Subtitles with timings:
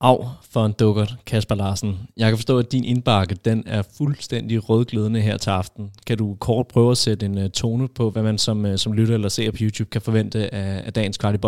[0.00, 1.98] Af for en dukkert, Kasper Larsen.
[2.16, 5.90] Jeg kan forstå, at din indbakke den er fuldstændig rødglødende her til aften.
[6.06, 8.92] Kan du kort prøve at sætte en uh, tone på, hvad man som, uh, som
[8.92, 11.38] lytter eller ser på YouTube kan forvente af, af dagens kvart i?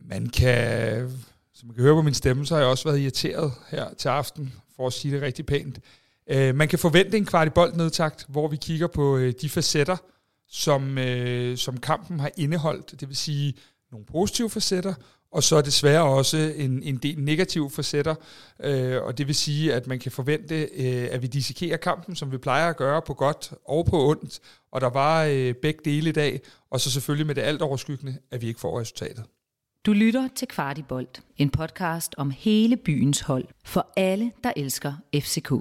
[0.00, 1.10] Man kan,
[1.54, 4.08] som man kan høre på min stemme, så har jeg også været irriteret her til
[4.08, 5.78] aften, for at sige det rigtig pænt.
[6.34, 7.50] Uh, man kan forvente en kvart i
[8.28, 9.96] hvor vi kigger på uh, de facetter,
[10.48, 13.00] som, uh, som kampen har indeholdt.
[13.00, 13.54] Det vil sige
[13.92, 14.94] nogle positive facetter,
[15.30, 18.14] og så desværre også en, en del negative facetter,
[18.60, 22.32] øh, og det vil sige, at man kan forvente, øh, at vi dissekerer kampen, som
[22.32, 24.40] vi plejer at gøre på godt og på ondt,
[24.72, 28.18] og der var øh, begge dele i dag, og så selvfølgelig med det alt overskyggende,
[28.30, 29.24] at vi ikke får resultatet.
[29.86, 35.52] Du lytter til Kvartibolt, en podcast om hele byens hold, for alle, der elsker FCK.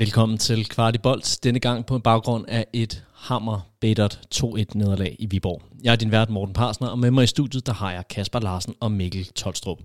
[0.00, 5.62] Velkommen til Kvartibolt, denne gang på baggrund af et hammer bedert 2-1 nederlag i Viborg.
[5.82, 8.40] Jeg er din vært Morten Parsner, og med mig i studiet der har jeg Kasper
[8.40, 9.78] Larsen og Mikkel Tolstrup.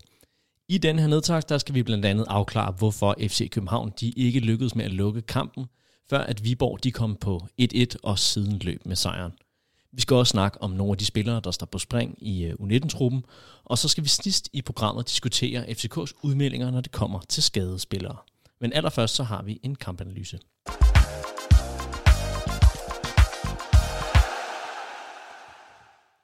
[0.67, 4.39] I den her nedtag, der skal vi blandt andet afklare, hvorfor FC København de ikke
[4.39, 5.65] lykkedes med at lukke kampen,
[6.09, 9.31] før at Viborg de kom på 1-1 og siden løb med sejren.
[9.91, 12.53] Vi skal også snakke om nogle af de spillere, der står på spring i øh,
[12.53, 13.23] U19-truppen,
[13.65, 18.15] og så skal vi sidst i programmet diskutere FCK's udmeldinger, når det kommer til skadespillere.
[18.65, 20.39] Men allerførst så har vi en kampanalyse.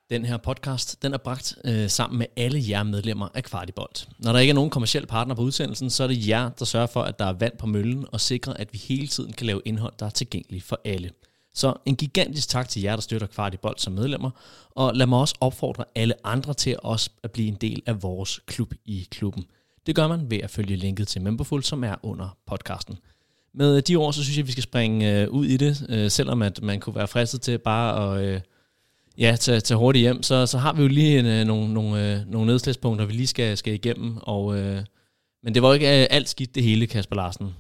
[0.10, 4.10] Den her podcast, den er bragt øh, sammen med alle jer medlemmer af Kvartibolt.
[4.20, 6.88] Når der ikke er nogen kommersiel partner på udsendelsen, så er det jer, der sørger
[6.88, 9.62] for, at der er vand på møllen og sikrer, at vi hele tiden kan lave
[9.66, 11.12] indhold, der er tilgængeligt for alle.
[11.54, 14.32] Så en gigantisk tak til jer, der støtter Kvartibolt som medlemmer,
[14.72, 18.40] og lad mig også opfordre alle andre til også at blive en del af vores
[18.46, 19.46] klub i klubben.
[19.86, 22.98] Det gør man ved at følge linket til Memberful, som er under podcasten.
[23.54, 25.86] Med øh, de ord, så synes jeg, at vi skal springe øh, ud i det,
[25.90, 28.42] øh, selvom at man kunne være fristet til bare at øh,
[29.18, 32.14] ja, tage, tage hurtigt hjem, så, så har vi jo lige en, øh, nogle, nogle,
[32.14, 34.18] øh, nogle nedslagspunkter, vi lige skal, skal igennem.
[34.18, 34.84] Og, øh,
[35.44, 37.54] men det var ikke øh, alt skidt det hele, Kasper Larsen.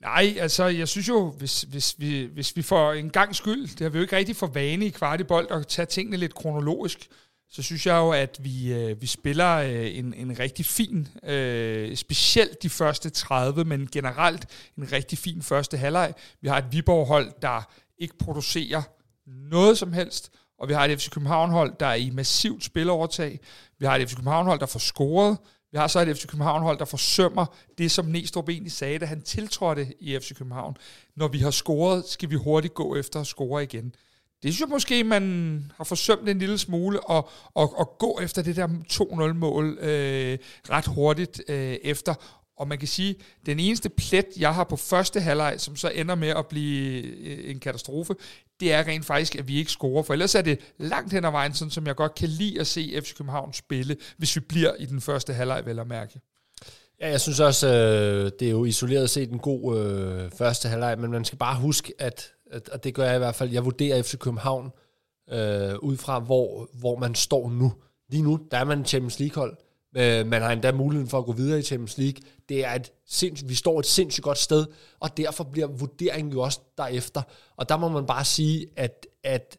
[0.00, 3.80] Nej, altså jeg synes jo, hvis, hvis, vi, hvis vi får en gang skyld, det
[3.80, 7.08] har vi jo ikke rigtig for vane i kvartibold at tage tingene lidt kronologisk,
[7.50, 11.96] så synes jeg jo, at vi, øh, vi spiller øh, en, en rigtig fin, øh,
[11.96, 14.46] specielt de første 30, men generelt
[14.78, 16.14] en rigtig fin første halvleg.
[16.40, 17.68] Vi har et Viborg-hold, der
[17.98, 18.82] ikke producerer
[19.26, 23.40] noget som helst, og vi har et FC København-hold, der er i massivt spilovertag.
[23.78, 25.38] Vi har et FC København-hold, der får scoret.
[25.72, 27.46] Vi har så et FC København-hold, der forsømmer
[27.78, 30.76] det, som Næstrup egentlig sagde, da han tiltrådte i FC København.
[31.16, 33.94] Når vi har scoret, skal vi hurtigt gå efter at score igen
[34.42, 37.24] det synes jeg måske, man har forsømt en lille smule at,
[37.56, 40.38] at, at gå efter det der 2-0-mål øh,
[40.70, 42.14] ret hurtigt øh, efter.
[42.58, 45.88] Og man kan sige, at den eneste plet, jeg har på første halvleg, som så
[45.88, 48.14] ender med at blive øh, en katastrofe,
[48.60, 50.02] det er rent faktisk, at vi ikke scorer.
[50.02, 52.66] For ellers er det langt hen ad vejen, sådan som jeg godt kan lide at
[52.66, 56.20] se FC København spille, hvis vi bliver i den første halvleg, vel at mærke.
[57.00, 60.98] Ja, jeg synes også, øh, det er jo isoleret set en god øh, første halvleg,
[60.98, 62.32] men man skal bare huske, at
[62.72, 64.70] og det gør jeg i hvert fald, jeg vurderer FC København
[65.30, 67.72] øh, ud fra, hvor, hvor man står nu.
[68.08, 69.56] Lige nu, der er man Champions League-hold.
[69.96, 72.22] Øh, man har endda muligheden for at gå videre i Champions League.
[72.48, 74.66] Det er et sinds- vi står et sindssygt godt sted,
[75.00, 77.22] og derfor bliver vurderingen jo også derefter.
[77.56, 79.56] Og der må man bare sige, at, at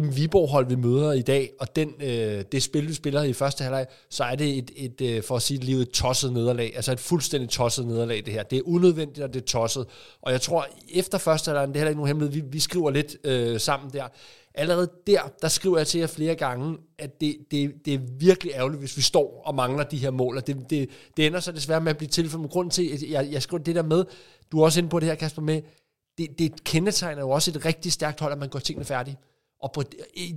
[0.00, 3.64] det Viborg-hold, vi møder i dag, og den, øh, det spil, vi spiller i første
[3.64, 6.72] halvleg, så er det et, et, øh, for at sige lige, et tosset nederlag.
[6.76, 8.42] Altså et fuldstændig tosset nederlag, det her.
[8.42, 9.86] Det er unødvendigt, og det er tosset.
[10.22, 12.90] Og jeg tror, efter første halvleg, det er heller ikke nogen hemmelighed, vi, vi skriver
[12.90, 14.04] lidt øh, sammen der.
[14.54, 18.52] Allerede der, der skriver jeg til jer flere gange, at det, det, det er virkelig
[18.52, 20.36] ærgerligt, hvis vi står og mangler de her mål.
[20.36, 22.40] Og det, det, det ender så desværre med at blive tilfældet.
[22.40, 24.04] Men grund til, at jeg, jeg skriver det der med,
[24.52, 25.62] du er også inde på det her, Kasper, med,
[26.18, 29.18] det, det kendetegner jo også et rigtig stærkt hold, at man går tingene færdige.
[29.62, 29.82] Og på,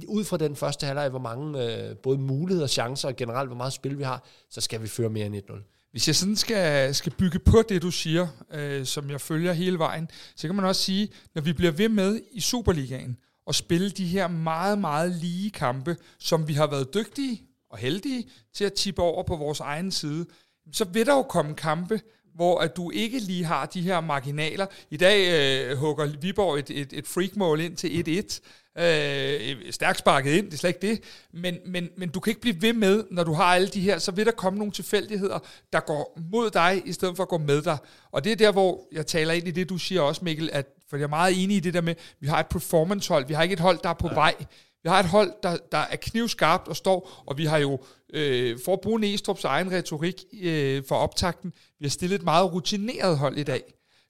[0.08, 3.74] ud fra den første halvleg, hvor mange øh, både muligheder, chancer og generelt, hvor meget
[3.74, 5.90] spil vi har, så skal vi føre mere end 1-0.
[5.92, 9.80] Hvis jeg sådan skal, skal bygge på det, du siger, øh, som jeg følger hele
[9.80, 13.90] vejen, så kan man også sige, når vi bliver ved med i Superligaen og spille
[13.90, 18.74] de her meget, meget lige kampe, som vi har været dygtige og heldige til at
[18.74, 20.26] tippe over på vores egen side,
[20.72, 22.02] så vil der jo komme kampe,
[22.36, 24.66] hvor at du ikke lige har de her marginaler.
[24.90, 28.40] I dag øh, hugger Viborg et, et, et freakmål ind til 1-1,
[28.78, 31.04] Øh, stærkt sparket ind, det er slet ikke det.
[31.34, 34.00] Men, men, men du kan ikke blive ved med, når du har alle de her,
[34.00, 35.40] så vil der komme nogle tilfældigheder,
[35.74, 37.78] der går mod dig, i stedet for at gå med dig.
[38.12, 40.68] Og det er der, hvor jeg taler ind i det, du siger også, Mikkel, at,
[40.90, 43.44] for jeg er meget enig i det der med, vi har et performance-hold, vi har
[43.44, 44.14] ikke et hold, der er på ja.
[44.14, 44.36] vej.
[44.84, 47.80] Vi har et hold, der, der er knivskarpt og står, og vi har jo,
[48.14, 52.54] øh, for at bruge Næstrup's egen retorik øh, for optakten, vi har stillet et meget
[52.54, 53.62] rutineret hold i dag.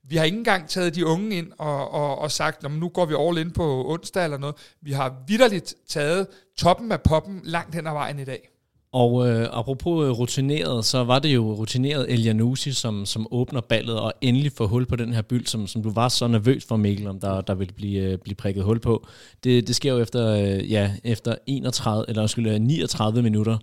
[0.10, 3.16] Vi har ikke engang taget de unge ind og, og, og sagt, nu går vi
[3.20, 4.56] all in på onsdag eller noget.
[4.82, 8.50] Vi har vidderligt taget toppen af poppen langt hen ad vejen i dag.
[8.96, 14.00] Og øh, apropos øh, rutineret, så var det jo rutineret Elianusi, som, som åbner ballet
[14.00, 16.76] og endelig får hul på den her byld, som, som du var så nervøs for,
[16.76, 19.08] Mikkel, om der, der ville blive, øh, blive prikket hul på.
[19.44, 23.58] Det, det sker jo efter, øh, ja, efter 31, eller skulle øh, 39 minutter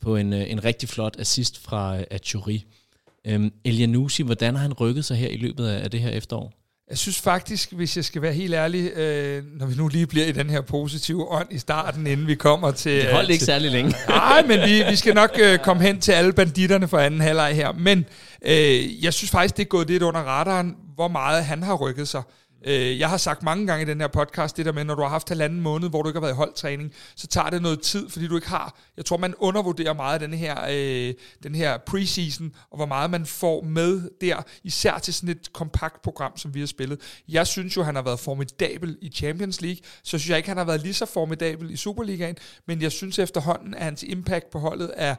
[0.00, 2.64] på en, øh, en rigtig flot assist fra øh, Aturi.
[3.26, 6.52] Øhm, Elianusi, hvordan har han rykket sig her i løbet af, af det her efterår?
[6.90, 10.26] Jeg synes faktisk, hvis jeg skal være helt ærlig, øh, når vi nu lige bliver
[10.26, 13.02] i den her positive ånd i starten, inden vi kommer til...
[13.02, 13.90] Det holdt ikke særlig længe.
[14.08, 17.54] Nej, men vi, vi skal nok øh, komme hen til alle banditterne for anden halvleg
[17.54, 17.72] her.
[17.72, 18.04] Men
[18.42, 22.08] øh, jeg synes faktisk, det er gået lidt under radaren, hvor meget han har rykket
[22.08, 22.22] sig.
[22.66, 25.02] Øh, jeg har sagt mange gange i den her podcast, det der med, når du
[25.02, 27.80] har haft halvanden måned, hvor du ikke har været i holdtræning, så tager det noget
[27.80, 31.78] tid, fordi du ikke har, jeg tror, man undervurderer meget den her, øh, den her
[31.78, 36.54] preseason, og hvor meget man får med der, især til sådan et kompakt program, som
[36.54, 37.00] vi har spillet.
[37.28, 40.58] Jeg synes jo, han har været formidabel i Champions League, så synes jeg ikke, han
[40.58, 42.36] har været lige så formidabel i Superligaen,
[42.66, 45.14] men jeg synes efterhånden, at hans impact på holdet er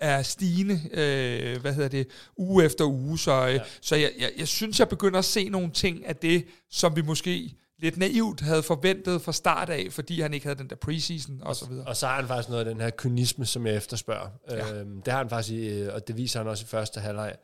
[0.00, 2.06] er stigende, øh, hvad hedder det,
[2.36, 3.60] uge efter uge, så, øh, ja.
[3.80, 7.02] så jeg, jeg, jeg synes, jeg begynder at se nogle ting af det, som vi
[7.02, 11.40] måske lidt naivt havde forventet fra start af, fordi han ikke havde den der preseason
[11.42, 11.86] og så videre.
[11.86, 14.28] Og så har han faktisk noget af den her kynisme, som jeg efterspørger.
[14.50, 14.74] Ja.
[14.74, 17.34] Øhm, det har han faktisk, i, og det viser han også i første halvleg.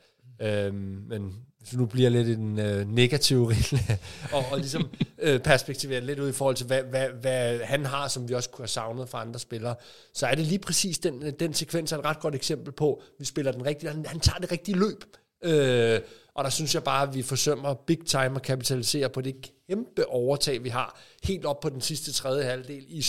[0.43, 3.99] Øhm, men hvis nu bliver lidt en øh, negativ rille,
[4.35, 8.09] og, og ligesom øh, perspektivere lidt ud i forhold til, hvad, hvad, hvad han har,
[8.09, 9.75] som vi også kunne have savnet fra andre spillere,
[10.15, 13.03] så er det lige præcis den, øh, den sekvens er et ret godt eksempel på,
[13.19, 15.05] vi spiller den rigtige, han, han tager det rigtige løb,
[15.45, 16.01] øh,
[16.35, 20.09] og der synes jeg bare, at vi forsømmer big time at kapitalisere på det kæmpe
[20.09, 23.05] overtag, vi har, helt op på den sidste tredje halvdel, i,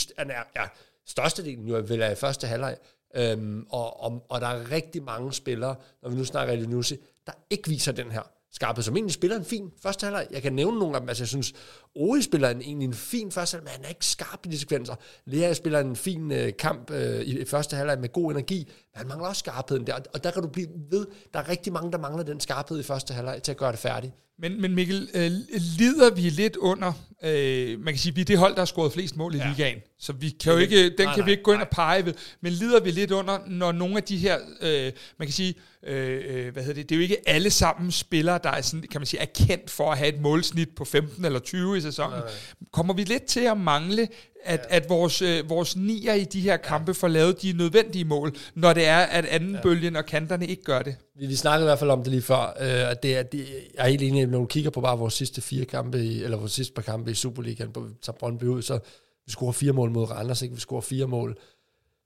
[0.56, 0.64] ja,
[1.08, 2.78] størstedelen jo vel er i første halvleg,
[3.16, 6.98] øhm, og, og, og der er rigtig mange spillere, når vi nu snakker i Nusi,
[7.28, 10.28] der ikke viser den her skarpet, som egentlig spiller en fin første halvleg.
[10.32, 11.10] Jeg kan nævne nogle af dem.
[11.10, 11.54] Altså, jeg synes,
[11.96, 14.60] Ori spiller en, egentlig en fin første halvleg, men han er ikke skarp i de
[14.60, 14.96] sekvenser.
[15.26, 19.08] Lea spiller en fin øh, kamp øh, i første halvleg med god energi, men han
[19.08, 20.00] mangler også skarpheden der.
[20.14, 22.84] Og der kan du blive ved, der er rigtig mange, der mangler den skarphed i
[22.84, 24.14] første halvleg til at gøre det færdigt.
[24.42, 25.32] Men, men Mikkel, øh,
[25.78, 26.94] lider vi lidt under,
[27.24, 29.50] øh, man kan sige, vi er det hold, der har scoret flest mål i ja.
[29.50, 31.68] ligaen, så vi kan jo ikke, den nej, kan nej, vi ikke gå ind nej.
[31.70, 35.28] og pege ved, men lider vi lidt under, når nogle af de her, øh, man
[35.28, 35.56] kan sige,
[35.88, 38.88] øh, øh hvad hedder det, det er jo ikke alle sammen spillere, der er sådan,
[38.92, 41.84] kan man sige, er kendt for at have et målsnit på 15 eller 20 i
[41.84, 42.20] sæsonen.
[42.20, 42.30] Nej.
[42.72, 44.08] Kommer vi lidt til at mangle
[44.44, 44.76] at, ja.
[44.76, 48.74] at vores, øh, vores nier i de her kampe får lavet de nødvendige mål, når
[48.74, 49.62] det er, at anden ja.
[49.62, 50.96] bølgen og kanterne ikke gør det.
[51.16, 53.40] Vi, vi snakkede i hvert fald om det lige før, øh, at det er, det,
[53.78, 56.38] jeg er helt enig, når du kigger på bare vores sidste fire kampe, i, eller
[56.38, 58.80] vores sidste par kampe i Superligaen, på, tager Brøndby ud, så
[59.26, 60.56] vi scorer fire mål mod Randers, ikke?
[60.56, 61.38] vi scorer fire mål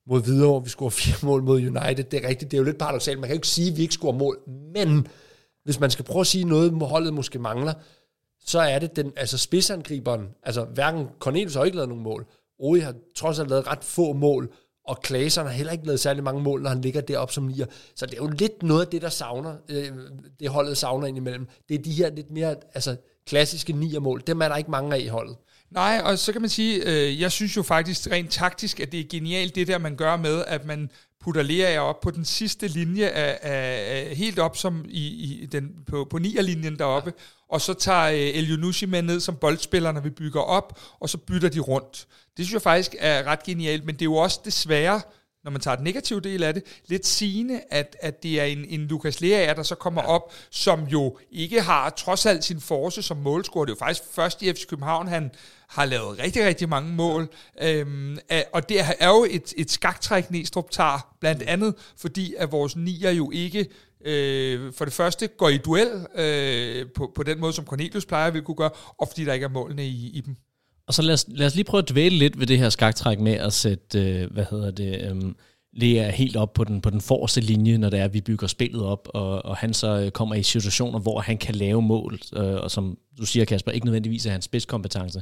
[0.07, 2.78] mod Hvidovre, vi scorer fire mål mod United, det er rigtigt, det er jo lidt
[2.78, 4.39] paradoxalt, man kan jo ikke sige, at vi ikke scorer mål,
[4.74, 5.07] men
[5.63, 7.74] hvis man skal prøve at sige noget, holdet måske mangler,
[8.45, 12.25] så er det den, altså spidsangriberen, altså hverken Cornelius har ikke lavet nogen mål,
[12.59, 14.53] Ori har trods alt lavet ret få mål,
[14.88, 17.65] og Klaseren har heller ikke lavet særlig mange mål, når han ligger deroppe som nier.
[17.95, 19.92] Så det er jo lidt noget af det, der savner, øh,
[20.39, 21.47] det holdet savner indimellem.
[21.69, 22.95] Det er de her lidt mere altså,
[23.27, 24.24] klassiske niermål.
[24.27, 25.36] Dem er der ikke mange af i holdet.
[25.71, 29.00] Nej, og så kan man sige, øh, jeg synes jo faktisk rent taktisk, at det
[29.00, 30.89] er genialt det der, man gør med, at man
[31.25, 35.45] putter Lea op på den sidste linje af, af, af helt op som i, i
[35.45, 37.23] den, på, på linjen deroppe, ja.
[37.50, 41.09] og så tager øh, El Yunushi med ned som boldspiller, når vi bygger op, og
[41.09, 42.07] så bytter de rundt.
[42.38, 45.02] Det synes jeg faktisk er ret genialt, men det er jo også desværre,
[45.45, 48.66] når man tager den negative del af det, lidt sigende, at, at det er en,
[48.69, 50.07] en Lukas Lea, der så kommer ja.
[50.07, 53.66] op, som jo ikke har trods alt sin force som målscorer.
[53.66, 55.31] Det er jo faktisk først i FC København, han
[55.69, 57.30] har lavet rigtig, rigtig mange mål.
[57.61, 58.18] Øhm,
[58.54, 63.11] og det er jo et, et skaktræk, Næstrup tager, blandt andet fordi, at vores nier
[63.11, 63.68] jo ikke
[64.06, 68.31] øh, for det første går i duel øh, på, på den måde, som Cornelius plejer
[68.31, 70.35] at kunne gøre, og fordi der ikke er målene i, i dem.
[70.87, 73.19] Og så lad os, lad os lige prøve at dvæle lidt ved det her skaktræk
[73.19, 75.33] med at sætte, øh, hvad hedder det, øh,
[75.77, 78.47] Lea helt op på den, på den forreste linje, når det er, at vi bygger
[78.47, 82.19] spillet op, og, og han så øh, kommer i situationer, hvor han kan lave mål,
[82.35, 85.21] øh, og som du siger, Kasper, ikke nødvendigvis er hans spidskompetence.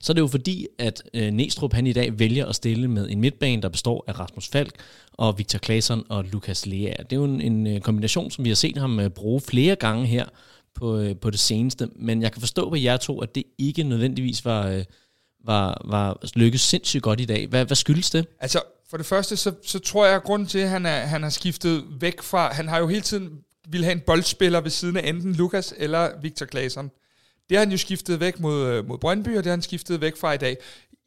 [0.00, 3.08] Så er det jo fordi, at øh, Næstrup han i dag vælger at stille med
[3.10, 4.72] en midtbane, der består af Rasmus Falk
[5.12, 6.90] og Victor Claesson og Lukas Lea.
[6.90, 9.76] Det er jo en, en øh, kombination, som vi har set ham øh, bruge flere
[9.76, 10.24] gange her
[10.78, 13.82] på, øh, på det seneste, men jeg kan forstå på jer to, at det ikke
[13.82, 14.68] nødvendigvis var...
[14.68, 14.84] Øh,
[15.44, 17.46] var, var lykkes sindssygt godt i dag.
[17.46, 18.26] Hvad, hvad skyldes det?
[18.40, 21.22] Altså, for det første, så, så tror jeg, at grunden til, at han, er, han
[21.22, 22.52] har skiftet væk fra...
[22.52, 26.20] Han har jo hele tiden ville have en boldspiller ved siden af enten Lukas eller
[26.22, 26.90] Victor Claesson.
[27.48, 30.00] Det har han jo skiftet væk mod, øh, mod Brøndby, og det har han skiftet
[30.00, 30.56] væk fra i dag.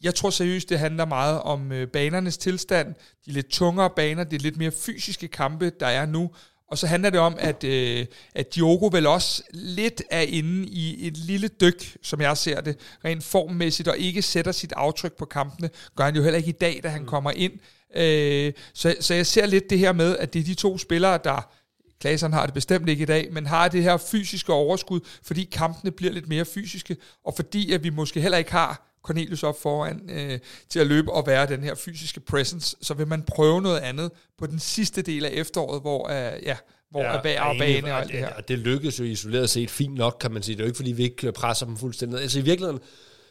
[0.04, 2.96] Jeg tror seriøst, det handler meget om øh, banernes tilstand.
[3.26, 6.32] De lidt tungere baner, det er lidt mere fysiske kampe, der er nu.
[6.72, 11.08] Og så handler det om, at, øh, at Diogo vel også lidt er inde i
[11.08, 15.26] et lille dyk, som jeg ser det, rent formmæssigt, og ikke sætter sit aftryk på
[15.26, 15.70] kampene.
[15.96, 17.54] Gør han jo heller ikke i dag, da han kommer ind.
[17.96, 21.20] Øh, så, så jeg ser lidt det her med, at det er de to spillere,
[21.24, 21.52] der
[22.00, 25.92] Klaseren har det bestemt ikke i dag, men har det her fysiske overskud, fordi kampene
[25.92, 30.10] bliver lidt mere fysiske, og fordi at vi måske heller ikke har Cornelius op foran
[30.10, 30.40] øh,
[30.70, 34.12] til at løbe og være den her fysiske presence, så vil man prøve noget andet
[34.38, 36.58] på den sidste del af efteråret, hvor, øh, ja,
[36.92, 38.30] hvor ja, er vejr og bane og alt det her.
[38.30, 40.56] Og det lykkedes jo isoleret set fint nok, kan man sige.
[40.56, 42.22] Det er jo ikke, fordi vi ikke presser dem fuldstændig ned.
[42.22, 42.80] Altså i virkeligheden,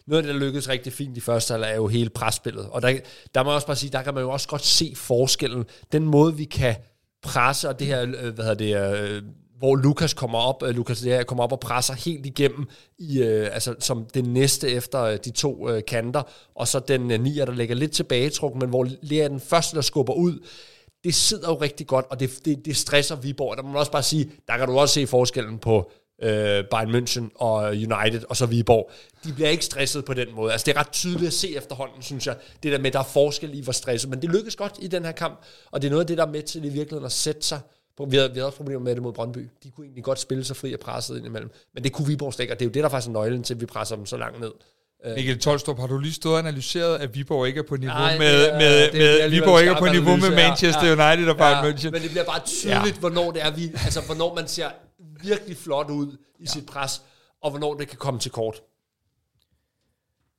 [0.07, 2.67] noget af det, der lykkedes rigtig fint i første halvleg, er jo hele presspillet.
[2.71, 2.99] Og der,
[3.35, 5.65] der må jeg også bare sige, der kan man jo også godt se forskellen.
[5.93, 6.75] Den måde, vi kan
[7.23, 9.23] presse, og det her, øh, hvad hedder det, øh,
[9.61, 13.49] hvor Lukas kommer op, øh, Lukas der kommer op og presser helt igennem i, øh,
[13.53, 16.23] altså, som det næste efter øh, de to øh, kanter,
[16.55, 19.77] og så den øh, nier, der ligger lidt tilbagetrukken, men hvor Lea er den første,
[19.77, 20.47] der skubber ud.
[21.05, 23.57] Det sidder jo rigtig godt, og det, det, det stresser Viborg.
[23.57, 25.91] Der må man også bare sige, der kan du også se forskellen på
[26.23, 28.91] øh, Bayern München og United og så Viborg.
[29.25, 30.53] De bliver ikke stresset på den måde.
[30.53, 32.99] Altså det er ret tydeligt at se efterhånden, synes jeg, det der med, at der
[32.99, 34.11] er forskel i, hvor stresset.
[34.11, 35.41] Men det lykkes godt i den her kamp,
[35.71, 37.61] og det er noget af det, der er med til i virkeligheden at sætte sig
[38.05, 39.49] vi havde, vi havde også problemer med det mod Brøndby.
[39.63, 41.51] De kunne egentlig godt spille sig fri og presset ind imellem.
[41.75, 43.43] Men det kunne Viborg slet ikke, og det er jo det, der faktisk er nøglen
[43.43, 44.53] til, at vi presser dem så langt ned.
[45.05, 45.15] Øh.
[45.15, 48.19] Mikkel Tolstrup, har du lige stået og analyseret, at Viborg ikke er på niveau Nej,
[48.19, 51.65] med, med, med, med Viborg ikke er på niveau med Manchester ja, United og Bayern
[51.65, 51.91] ja, München?
[51.91, 53.01] Men det bliver bare tydeligt, ja.
[53.01, 54.69] hvornår det er, vi, altså hvornår man ser
[55.23, 56.47] virkelig flot ud i ja.
[56.47, 57.03] sit pres,
[57.43, 58.63] og hvornår det kan komme til kort.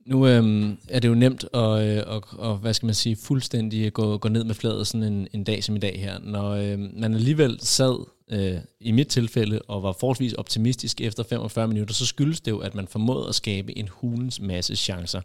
[0.06, 3.94] Nu øhm, er det jo nemt at, øh, og, og, hvad skal man sige, fuldstændig
[3.94, 6.20] gå, gå ned med fladet sådan en, en dag som i dag her.
[6.24, 11.68] Når øhm, man alligevel sad øh, i mit tilfælde og var forholdsvis optimistisk efter 45
[11.68, 15.22] minutter, så skyldes det jo, at man formåede at skabe en hulens masse chancer.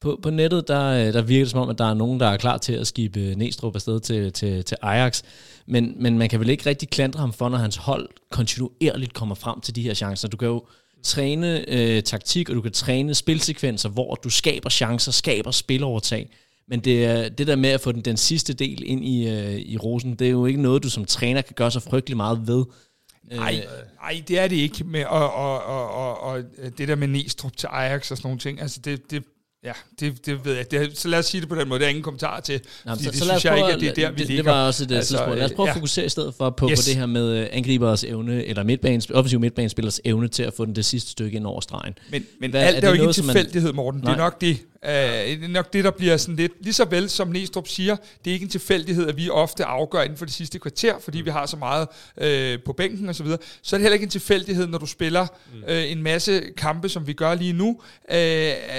[0.00, 2.26] På, på nettet, der, øh, der virker det som om, at der er nogen, der
[2.26, 5.22] er klar til at skibe Næstrup afsted til, til, til Ajax.
[5.66, 9.34] Men, men man kan vel ikke rigtig klandre ham for, når hans hold kontinuerligt kommer
[9.34, 10.28] frem til de her chancer.
[10.28, 10.64] Du kan jo
[11.02, 16.30] træne øh, taktik, og du kan træne spilsekvenser, hvor du skaber chancer, skaber spilovertag.
[16.68, 19.76] Men det, det der med at få den, den sidste del ind i, øh, i
[19.76, 22.64] rosen, det er jo ikke noget, du som træner kan gøre så frygtelig meget ved.
[23.30, 24.84] Nej, øh, nej, det er det ikke.
[24.84, 26.42] Med, og, og, og, og, og
[26.78, 29.24] det der med Næstrup til Ajax og sådan nogle ting, altså det, det,
[29.64, 30.70] Ja, det, det ved jeg.
[30.70, 31.80] Det, så lad os sige det på den måde.
[31.80, 32.60] Det er ingen kommentar til.
[32.86, 34.42] Jamen, så, det så synes jeg ikke, at det er der, vi det, ligger.
[34.42, 35.38] Det var også et altså, tidspunkt.
[35.38, 35.70] Lad os prøve ja.
[35.70, 36.78] at fokusere i stedet for på, yes.
[36.78, 40.64] på det her med øh, angriberes evne, eller midtbanens, offensiv midtbanespillers evne til at få
[40.64, 41.94] den det sidste stykke ind over stregen.
[42.10, 44.00] Men, men Hvad, alt er, er jo ikke en tilfældighed, Morten.
[44.00, 44.12] Nej.
[44.12, 47.10] Det er nok det, Det er nok det, der bliver sådan lidt, lige så vel
[47.10, 50.34] som Næstrup siger, det er ikke en tilfældighed, at vi ofte afgør inden for det
[50.34, 53.38] sidste kvarter, fordi vi har så meget uh, på bænken og så videre.
[53.62, 55.26] Så er det heller ikke en tilfældighed, når du spiller
[55.68, 58.16] uh, en masse kampe, som vi gør lige nu, uh,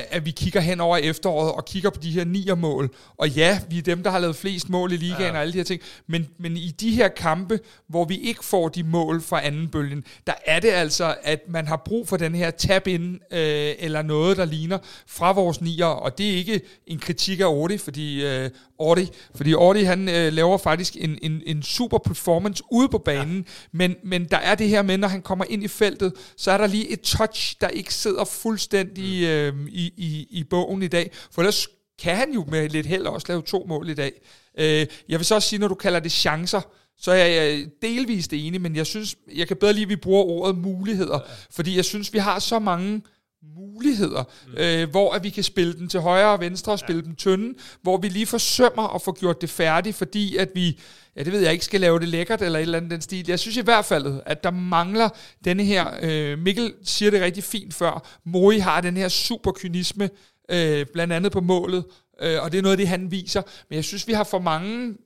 [0.10, 2.90] at vi kigger hen over efteråret og kigger på de her nier mål.
[3.18, 5.32] Og ja, vi er dem, der har lavet flest mål i ligaen ja.
[5.32, 8.70] og alle de her ting, men, men i de her kampe, hvor vi ikke får
[8.70, 12.36] de mål fra anden bølgen, der er det altså, at man har brug for den
[12.36, 14.78] her tap-in, uh, eller noget, der ligner
[15.08, 19.54] fra vores nier og det er ikke en kritik af Ordi, fordi øh, Ordi, fordi
[19.54, 23.52] Ordi han øh, laver faktisk en, en, en super performance ude på banen, ja.
[23.72, 26.58] men, men der er det her med, når han kommer ind i feltet, så er
[26.58, 31.12] der lige et touch, der ikke sidder fuldstændig øh, i, i, i bogen i dag,
[31.32, 31.68] for ellers
[32.00, 34.12] kan han jo med lidt held også lave to mål i dag.
[34.60, 36.62] Øh, jeg vil så også sige, når du kalder det chancer,
[36.98, 40.24] så er jeg delvist enig, men jeg synes, jeg kan bedre lige, at vi bruger
[40.24, 41.34] ordet muligheder, ja.
[41.52, 43.02] fordi jeg synes, vi har så mange
[43.44, 44.54] muligheder, mm.
[44.58, 47.06] øh, hvor at vi kan spille den til højre og venstre og spille ja.
[47.06, 50.80] dem tynde, hvor vi lige forsømmer at få gjort det færdigt, fordi at vi,
[51.16, 53.26] ja det ved jeg ikke, skal lave det lækkert eller et eller andet den stil.
[53.28, 55.10] Jeg synes i hvert fald, at der mangler
[55.46, 60.10] denne her, øh, Mikkel siger det rigtig fint før, Moi har den her superkynisme,
[60.52, 61.86] øh, blandt andet på målet,
[62.22, 64.40] øh, og det er noget af det, han viser, men jeg synes, vi har for
[64.40, 64.98] mange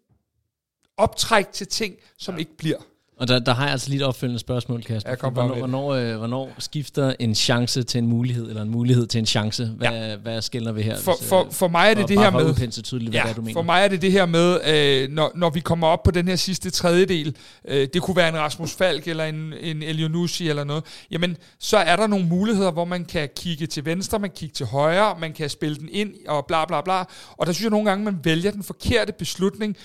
[0.97, 2.39] optræk til ting, som ja.
[2.39, 2.77] ikke bliver.
[3.17, 5.11] Og der, der har jeg altså lige et opfølgende spørgsmål, Kasper.
[5.23, 9.19] Ja, hvornår, hvornår, øh, hvornår skifter en chance til en mulighed, eller en mulighed til
[9.19, 9.65] en chance?
[9.65, 10.15] Hvad, ja.
[10.15, 10.97] hvad skiller vi her?
[10.97, 12.71] For, hvis, for, for mig er det det her med...
[12.83, 13.53] Tydeligt, hvad ja, det er, du mener.
[13.53, 16.27] For mig er det det her med, øh, når, når vi kommer op på den
[16.27, 17.35] her sidste tredjedel,
[17.67, 21.77] øh, det kunne være en Rasmus Falk, eller en, en Elionucci, eller noget, jamen, så
[21.77, 25.15] er der nogle muligheder, hvor man kan kigge til venstre, man kan kigge til højre,
[25.19, 26.99] man kan spille den ind, og bla bla bla.
[27.37, 29.77] Og der synes jeg nogle gange, man vælger den forkerte beslutning,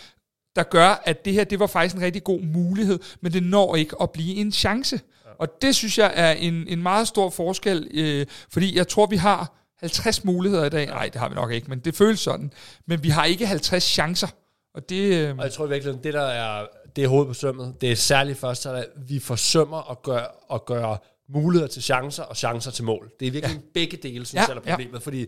[0.56, 3.76] der gør, at det her, det var faktisk en rigtig god mulighed, men det når
[3.76, 5.00] ikke at blive en chance.
[5.38, 9.16] Og det synes jeg er en, en meget stor forskel, øh, fordi jeg tror, vi
[9.16, 10.86] har 50 muligheder i dag.
[10.86, 12.52] Nej, det har vi nok ikke, men det føles sådan.
[12.86, 14.28] Men vi har ikke 50 chancer.
[14.74, 15.36] Og, det, øh...
[15.38, 16.66] og jeg tror virkelig, det der er,
[16.96, 20.64] det er hovedet på sømmet, det er særligt først, at vi forsømmer at gøre, at
[20.64, 23.10] gøre muligheder til chancer og chancer til mål.
[23.20, 23.62] Det er virkelig ja.
[23.74, 25.02] begge dele, synes Ja, jeg, er problemet.
[25.02, 25.26] Fordi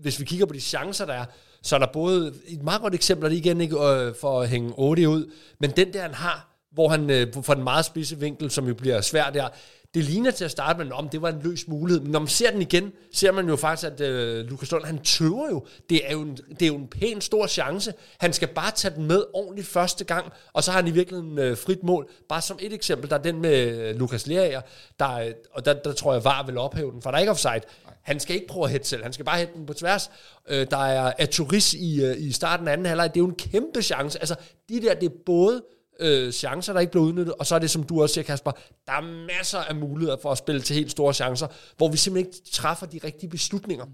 [0.00, 1.24] hvis vi kigger på de chancer, der er,
[1.64, 4.48] så er der både et meget godt eksempel, og det igen ikke øh, for at
[4.48, 8.18] hænge 8 ud, men den der, han har, hvor han øh, får den meget spidse
[8.18, 9.48] vinkel, som jo bliver svær der,
[9.94, 12.02] det ligner til at starte med, om det var en løs mulighed.
[12.02, 14.98] Men når man ser den igen, ser man jo faktisk, at øh, Lukas Lund, han
[14.98, 15.66] tøver jo.
[15.90, 17.94] Det er jo, en, det er jo en pæn stor chance.
[18.18, 21.38] Han skal bare tage den med ordentligt første gang, og så har han i virkeligheden
[21.38, 22.10] øh, frit mål.
[22.28, 24.60] Bare som et eksempel, der er den med øh, Lukas Lerager,
[24.98, 27.30] der, øh, og der, der tror jeg, VAR vil ophæve den, for der er ikke
[27.30, 27.60] offside.
[28.02, 30.10] Han skal ikke prøve at hætte selv, han skal bare hætte den på tværs.
[30.48, 33.34] Øh, der er Aturis i, øh, i starten af anden halvleg, det er jo en
[33.34, 34.18] kæmpe chance.
[34.18, 34.34] Altså,
[34.68, 35.62] de der, det er både
[36.00, 38.50] øh, chancer, der ikke bliver udnyttet, og så er det, som du også siger, Kasper,
[38.86, 41.46] der er masser af muligheder for at spille til helt store chancer,
[41.76, 43.86] hvor vi simpelthen ikke træffer de rigtige beslutninger.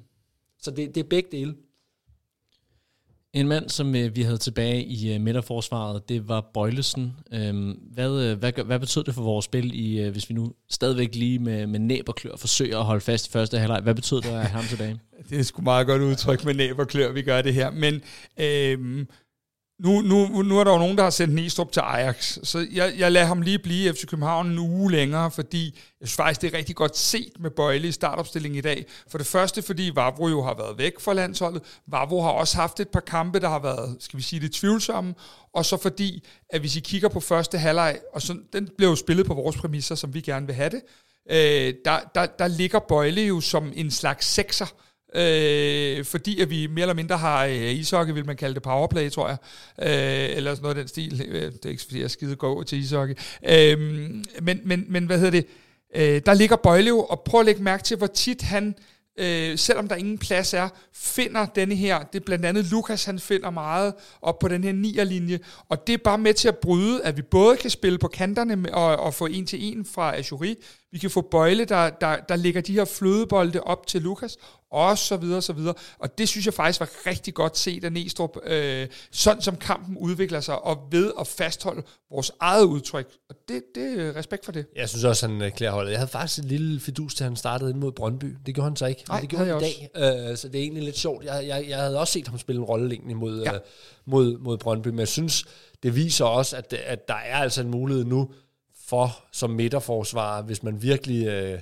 [0.62, 1.54] Så det, det er begge dele.
[3.33, 7.12] En mand, som øh, vi havde tilbage i øh, midterforsvaret, det var Bøjlesen.
[7.33, 10.52] Øhm, hvad, øh, hvad, hvad betød det for vores spil, i, øh, hvis vi nu
[10.71, 13.80] stadigvæk lige med, med næb og klør forsøger at holde fast i første halvleg?
[13.83, 15.00] Hvad betød det at have ham tilbage?
[15.30, 17.71] Det er sgu meget godt udtryk med næb og klør, vi gør det her.
[17.71, 18.00] Men
[18.40, 19.09] øhm,
[19.85, 22.95] nu, nu, nu er der jo nogen, der har sendt Næstrup til Ajax, så jeg,
[22.99, 25.65] jeg lader ham lige blive i FC København en uge længere, fordi
[26.01, 28.87] jeg synes faktisk, det er rigtig godt set med Bøjle i startopstillingen i dag.
[29.11, 31.63] For det første, fordi Vavro jo har været væk fra landsholdet.
[31.87, 35.15] Vavro har også haft et par kampe, der har været, skal vi sige det, tvivlsomme.
[35.55, 38.97] Og så fordi, at hvis I kigger på første halvleg, og så, den bliver jo
[38.97, 40.81] spillet på vores præmisser, som vi gerne vil have det,
[41.31, 44.67] øh, der, der, der ligger Bøjle jo som en slags sekser,
[45.14, 49.11] Øh, fordi at vi mere eller mindre har øh, ishockey, vil man kalde det powerplay,
[49.11, 49.37] tror jeg.
[49.83, 51.23] Øh, eller sådan noget af den stil.
[51.29, 53.14] Øh, Det er ikke fordi, jeg skide går til ishockey.
[53.49, 53.79] Øh,
[54.43, 55.47] men, men, men hvad hedder det?
[55.97, 58.75] Øh, der ligger Bøjlev, og prøv at lægge mærke til, hvor tit han,
[59.19, 61.99] øh, selvom der ingen plads er, finder denne her.
[61.99, 65.40] Det er blandt andet Lukas, han finder meget op på den her nierlinje.
[65.69, 68.75] Og det er bare med til at bryde, at vi både kan spille på kanterne
[68.75, 70.57] og, og få en til en fra Ajuri,
[70.93, 74.37] vi kan få Bøjle, der, der, der lægger de her flødebolde op til Lukas,
[74.71, 75.75] og så videre, så videre.
[75.99, 79.97] Og det synes jeg faktisk var rigtig godt set af Næstrup, øh, sådan som kampen
[79.97, 83.09] udvikler sig, og ved at fastholde vores eget udtryk.
[83.29, 84.67] Og det, det respekt for det.
[84.77, 85.91] Jeg synes også, han øh, klæder holdet.
[85.91, 88.37] Jeg havde faktisk et lille fidus til, han startede ind mod Brøndby.
[88.47, 90.31] Det gjorde han så ikke, men Nej, det gjorde han i dag.
[90.31, 91.25] Øh, så det er egentlig lidt sjovt.
[91.25, 93.55] Jeg, jeg, jeg havde også set ham spille en rolle egentlig mod, ja.
[93.55, 93.61] øh,
[94.07, 95.45] mod, mod Brøndby, men jeg synes,
[95.83, 98.31] det viser også, at, at der er altså en mulighed nu
[98.91, 101.26] for som midterforsvar, hvis man virkelig...
[101.26, 101.59] Øh,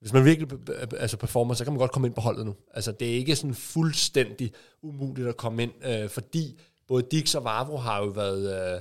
[0.00, 2.46] hvis man virkelig øh, øh, altså performer, så kan man godt komme ind på holdet
[2.46, 2.54] nu.
[2.74, 7.44] Altså, det er ikke sådan fuldstændig umuligt at komme ind, øh, fordi både Dix og
[7.44, 8.80] Vavro har jo været, øh,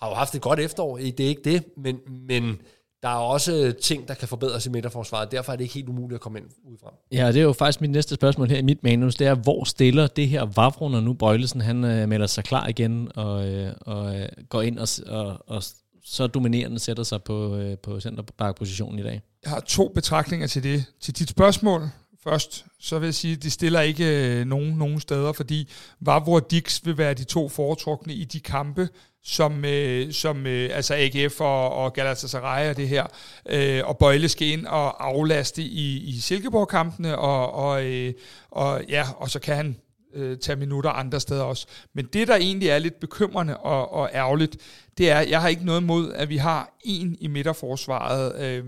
[0.00, 0.96] har jo haft et godt efterår.
[0.96, 2.60] Det er ikke det, men, men
[3.02, 5.32] der er også ting, der kan forbedres i midterforsvaret.
[5.32, 6.94] Derfor er det ikke helt umuligt at komme ind udefra.
[7.12, 9.34] Ja, og det er jo faktisk mit næste spørgsmål her i mit manus, det er,
[9.34, 13.48] hvor stiller det her Vavro, når nu Bøjlesen han øh, melder sig klar igen og,
[13.48, 15.62] øh, og øh, går ind og, og, og
[16.08, 19.22] så dominerende sætter sig på, øh, på centerback-positionen i dag?
[19.42, 20.84] Jeg har to betragtninger til det.
[21.00, 21.82] Til dit spørgsmål
[22.24, 25.68] først, så vil jeg sige, at de stiller ikke øh, nogen, nogen steder, fordi
[26.00, 28.88] Vavro og Dix vil være de to foretrukne i de kampe,
[29.24, 33.06] som, øh, som øh, altså AGF og, og Galatasaray og det her,
[33.48, 38.14] øh, og Bøjle skal ind og aflaste i, i Silkeborg-kampene, og, og, øh,
[38.50, 39.76] og, ja, og så kan han
[40.14, 41.66] øh, tage minutter andre steder også.
[41.94, 44.56] Men det, der egentlig er lidt bekymrende og, og ærgerligt,
[44.98, 48.64] det er, jeg har ikke noget mod, at vi har en i midterforsvaret, øh,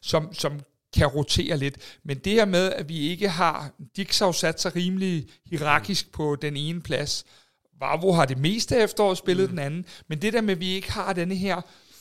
[0.00, 0.60] som, som
[0.96, 1.98] kan rotere lidt.
[2.04, 3.70] Men det her med, at vi ikke har...
[3.96, 7.24] Dix har jo sat sig rimelig hierarkisk på den ene plads.
[7.80, 9.56] Vavro har det meste af efteråret spillet mm.
[9.56, 9.84] den anden.
[10.08, 11.60] Men det der med, at vi ikke har denne her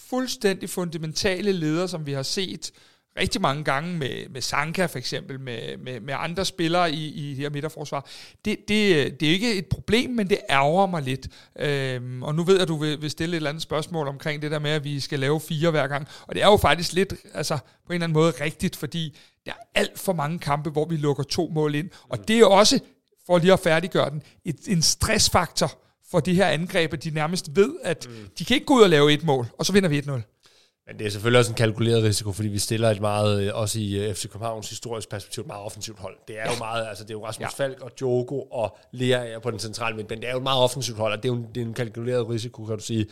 [0.10, 2.72] fuldstændig fundamentale leder, som vi har set
[3.20, 7.30] rigtig mange gange med, med Sanka for eksempel, med, med, med andre spillere i, i
[7.30, 8.08] det her midterforsvar.
[8.46, 11.28] Det, det, det er ikke et problem, men det ærger mig lidt.
[11.60, 14.42] Øhm, og nu ved jeg, at du vil, vil stille et eller andet spørgsmål omkring
[14.42, 16.08] det der med, at vi skal lave fire hver gang.
[16.28, 19.52] Og det er jo faktisk lidt, altså på en eller anden måde rigtigt, fordi der
[19.52, 21.90] er alt for mange kampe, hvor vi lukker to mål ind.
[22.10, 22.80] Og det er jo også,
[23.26, 27.56] for lige at færdiggøre den, et, en stressfaktor for de her angreb, at de nærmest
[27.56, 28.28] ved, at mm.
[28.40, 30.41] de kan ikke gå ud og lave et mål, og så vinder vi 1-0.
[30.88, 33.80] Men det er selvfølgelig også en kalkuleret risiko, fordi vi stiller et meget, øh, også
[33.80, 36.18] i øh, FC Københavns historisk perspektiv, et meget offensivt hold.
[36.28, 36.52] Det er ja.
[36.52, 37.64] jo meget, altså det er jo Rasmus ja.
[37.64, 40.22] Falk og Diogo og Lea på den centrale midtbane.
[40.22, 41.74] Det er jo et meget offensivt hold, og det er jo en, det er en
[41.74, 43.06] kalkuleret risiko, kan du sige.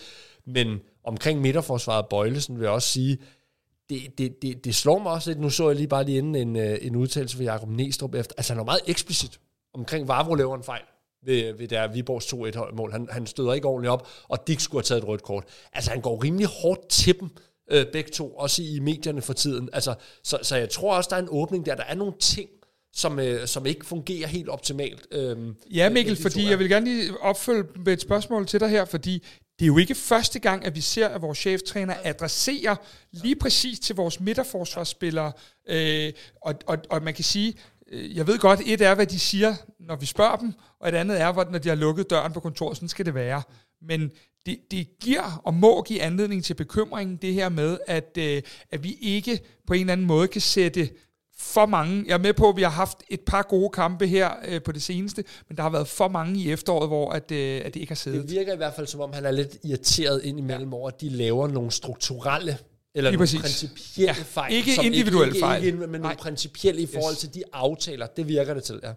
[0.46, 3.18] Men omkring midterforsvaret Bøjlesen vil jeg også sige,
[3.90, 5.40] det, det, det, det slår mig også lidt.
[5.40, 8.34] Nu så jeg lige bare lige inden en, øh, en udtalelse fra Jakob Næstrup efter.
[8.38, 9.40] Altså han var meget eksplicit
[9.74, 10.82] omkring Vavro laver en fejl
[11.26, 12.92] ved, ved der Viborgs 2-1-mål.
[12.92, 15.44] Han, han støder ikke ordentligt op, og Dick skulle have taget et rødt kort.
[15.74, 17.30] Altså han går rimelig hårdt til dem,
[17.72, 19.70] øh, begge to, også i medierne for tiden.
[19.74, 21.76] Altså, så, så jeg tror også, der er en åbning der.
[21.76, 22.50] Der er nogle ting,
[22.94, 25.08] som, øh, som ikke fungerer helt optimalt.
[25.12, 28.60] Øhm, Ja, med- Mikkel, de fordi jeg vil gerne lige opfølge med et spørgsmål til
[28.60, 29.24] dig her, fordi
[29.60, 32.76] det er jo ikke første gang, at vi ser, at vores cheftræner adresserer
[33.12, 35.32] lige præcis til vores midterforsvarsspillere.
[35.70, 37.54] Øh, og, og, og man kan sige,
[37.92, 40.96] øh, jeg ved godt, et er, hvad de siger, når vi spørger dem, og et
[40.96, 42.78] andet er, når de har lukket døren på kontoret.
[42.78, 43.42] Sådan skal det være.
[43.82, 44.12] Men
[44.50, 48.84] det, det giver og må give anledning til bekymring, det her med, at, øh, at
[48.84, 50.90] vi ikke på en eller anden måde kan sætte
[51.38, 52.04] for mange.
[52.08, 54.72] Jeg er med på, at vi har haft et par gode kampe her øh, på
[54.72, 57.80] det seneste, men der har været for mange i efteråret, hvor at, øh, at det
[57.80, 58.22] ikke har siddet.
[58.22, 60.76] Det virker i hvert fald, som om han er lidt irriteret ind imellem ja.
[60.76, 62.58] over, at de laver nogle strukturelle
[62.96, 63.42] eller nogle præcis.
[63.42, 64.54] principielle ja, fejl.
[64.54, 65.64] Ikke individuelle ikke, fejl.
[65.64, 66.00] Ikke, men Nej.
[66.00, 67.20] nogle principielle i forhold yes.
[67.20, 68.08] til de aftaler.
[68.08, 68.94] Det virker det til, ja.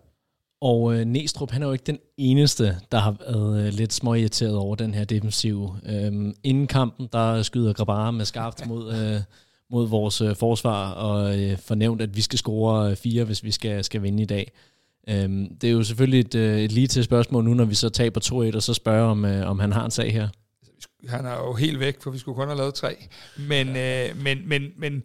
[0.63, 4.57] Og øh, Næstrup, han er jo ikke den eneste, der har været øh, lidt småirriteret
[4.57, 5.71] over den her defensiv.
[5.87, 9.21] Øhm, inden kampen, der skyder Grabara med skarpt mod, øh,
[9.71, 13.51] mod vores øh, forsvar, og øh, fornævnt, at vi skal score øh, fire, hvis vi
[13.51, 14.53] skal, skal vinde i dag.
[15.09, 17.89] Øhm, det er jo selvfølgelig et, øh, et lige til spørgsmål nu, når vi så
[17.89, 20.29] taber 2-1, og så spørger, om, øh, om han har en sag her.
[21.09, 22.97] Han er jo helt væk, for vi skulle kun have lavet tre.
[23.37, 25.03] Men, øh, men, men, men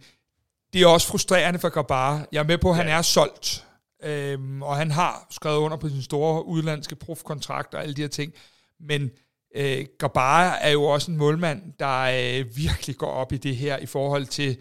[0.74, 2.22] det er også frustrerende for Grabara.
[2.32, 2.98] Jeg er med på, at han ja.
[2.98, 3.67] er solgt.
[4.04, 8.10] Øhm, og han har skrevet under på sin store udlandske profkontrakt og alle de her
[8.10, 8.34] ting.
[8.80, 9.12] Men
[9.56, 13.78] øh, Gabara er jo også en målmand, der øh, virkelig går op i det her
[13.78, 14.58] i forhold til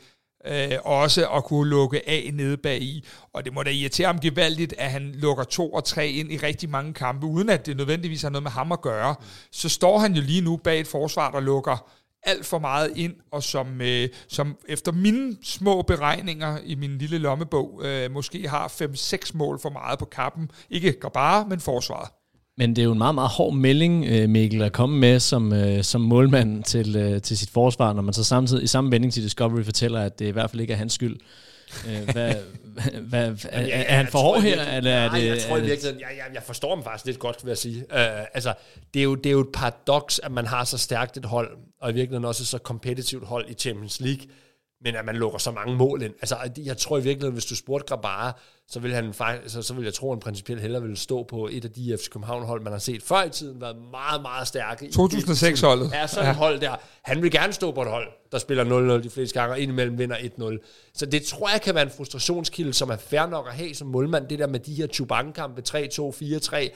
[0.46, 3.05] øh, også at kunne lukke af nede bag i.
[3.33, 6.37] Og det må da irritere ham gevaldigt, at han lukker to og tre ind i
[6.37, 9.14] rigtig mange kampe, uden at det nødvendigvis har noget med ham at gøre.
[9.53, 11.90] Så står han jo lige nu bag et forsvar, der lukker
[12.26, 17.18] alt for meget ind, og som, øh, som efter mine små beregninger i min lille
[17.18, 20.50] lommebog, øh, måske har 5-6 mål for meget på kappen.
[20.70, 22.08] Ikke bare, men forsvaret.
[22.58, 25.52] Men det er jo en meget, meget hård melding, øh, Mikkel, at komme med som,
[25.52, 29.12] øh, som målmand til, øh, til sit forsvar, når man så samtidig i samme vending
[29.12, 31.16] til Discovery fortæller, at det i hvert fald ikke er hans skyld
[32.12, 32.35] hvad,
[33.11, 34.62] hvad, er, ja, er han for hård her?
[34.62, 37.44] Eller er det, jeg tror i virkeligheden, jeg, jeg, jeg forstår ham faktisk lidt godt,
[37.44, 37.79] vil jeg sige.
[37.79, 38.55] Uh, altså,
[38.94, 41.57] det er, jo, det er jo et paradoks, at man har så stærkt et hold,
[41.81, 44.26] og i virkeligheden også så kompetitivt hold i Champions League,
[44.84, 46.14] men at man lukker så mange mål ind.
[46.14, 48.32] Altså, jeg tror i virkeligheden, hvis du spurgte Grabara,
[48.68, 51.22] så vil, han faktisk, så, så vil jeg tro, at han principielt hellere ville stå
[51.22, 54.48] på et af de FC København-hold, man har set før i tiden, været meget, meget
[54.48, 54.86] stærke.
[54.86, 55.92] 2006-holdet.
[55.92, 56.30] Ja, sådan ja.
[56.30, 56.76] et hold der.
[57.02, 59.98] Han vil gerne stå på et hold, der spiller 0-0 de fleste gange, og indimellem
[59.98, 60.90] vinder 1-0.
[60.94, 63.88] Så det tror jeg kan være en frustrationskilde, som er fair nok at have som
[63.88, 64.28] målmand.
[64.28, 66.68] Det der med de her Chubank-kampe, 3-2, 4-3,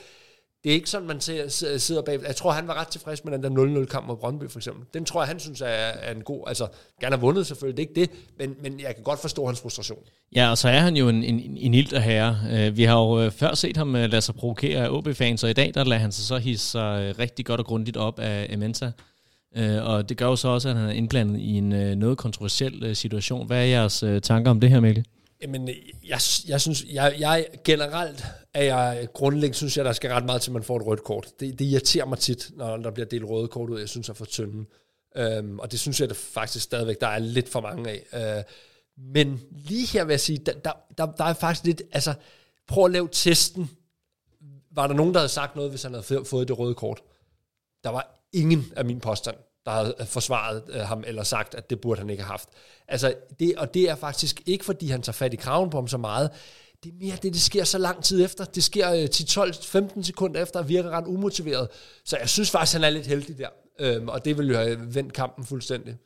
[0.64, 2.20] det er ikke sådan, man ser, sidder bag.
[2.26, 4.84] Jeg tror, han var ret tilfreds med den der 0-0-kamp mod Brøndby, for eksempel.
[4.94, 6.44] Den tror jeg, han synes er, er en god...
[6.46, 6.66] Altså,
[7.00, 9.60] gerne har vundet selvfølgelig, det er ikke det, men, men jeg kan godt forstå hans
[9.60, 9.98] frustration.
[10.36, 12.36] Ja, og så er han jo en, en, en ild herre.
[12.50, 15.50] Øh, vi har jo øh, før set ham øh, lade sig provokere af OB-fans, og
[15.50, 18.46] i dag der lader han sig så hisse sig rigtig godt og grundigt op af
[18.50, 18.92] Ementa.
[19.82, 21.68] Og det gør jo så også, at han er indblandet i en
[21.98, 23.46] noget kontroversiel situation.
[23.46, 25.04] Hvad er jeres tanker om det her, Mikkel?
[25.42, 25.68] Jamen,
[26.04, 28.24] jeg, jeg synes, jeg, jeg generelt
[28.54, 31.04] er jeg grundlæggende, synes jeg, der skal ret meget til, at man får et rødt
[31.04, 31.40] kort.
[31.40, 34.12] Det, det irriterer mig tit, når der bliver delt røde kort ud, jeg synes er
[34.12, 34.66] for tynde.
[35.16, 38.36] Øhm, og det synes jeg det faktisk stadigvæk, der er lidt for mange af.
[38.38, 38.44] Øh,
[39.14, 42.14] men lige her vil jeg sige, der, der, der, der er faktisk lidt, altså,
[42.66, 43.70] prøv at lave testen.
[44.70, 47.02] Var der nogen, der havde sagt noget, hvis han havde fået det røde kort?
[47.84, 51.70] Der var ingen af min påstand der havde øh, forsvaret øh, ham, eller sagt, at
[51.70, 52.48] det burde han ikke have haft.
[52.88, 55.88] Altså, det, og det er faktisk ikke, fordi han tager fat i kraven på ham
[55.88, 56.30] så meget,
[56.84, 58.44] det er mere det, det sker så lang tid efter.
[58.44, 61.68] Det sker øh, 10, 12, 15 sekunder efter, og virker ret umotiveret.
[62.04, 63.48] Så jeg synes faktisk, han er lidt heldig der.
[63.80, 65.96] Øhm, og det vil jo have vendt kampen fuldstændig.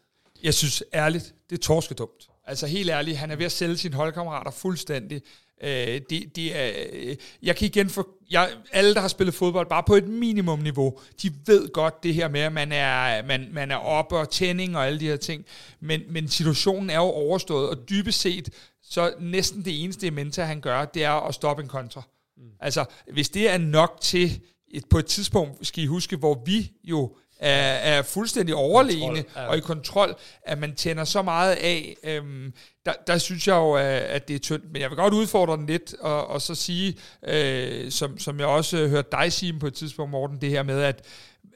[0.42, 2.28] Jeg synes ærligt, det er torskedumt.
[2.46, 5.22] Altså helt ærligt, han er ved at sælge sine holdkammerater fuldstændig.
[5.62, 9.68] Øh, det, det er, øh, jeg kan igen for jeg, alle, der har spillet fodbold,
[9.68, 13.70] bare på et minimumniveau, de ved godt det her med, at man er, man, man
[13.70, 15.44] er oppe og tænding og alle de her ting.
[15.80, 18.50] Men, men situationen er jo overstået, og dybest set,
[18.82, 22.02] så næsten det eneste Menta, han gør, det er at stoppe en kontra.
[22.36, 22.42] Mm.
[22.60, 24.40] Altså, hvis det er nok til,
[24.70, 29.42] et, på et tidspunkt, skal I huske, hvor vi jo er, er fuldstændig overlegne kontrol,
[29.42, 29.48] ja.
[29.48, 31.96] og i kontrol, at man tænder så meget af.
[32.04, 32.52] Øhm,
[32.86, 34.72] der, der synes jeg jo, at det er tyndt.
[34.72, 38.46] Men jeg vil godt udfordre den lidt, og, og så sige, øh, som, som jeg
[38.46, 41.04] også hørte dig sige på et tidspunkt, Morten, det her med, at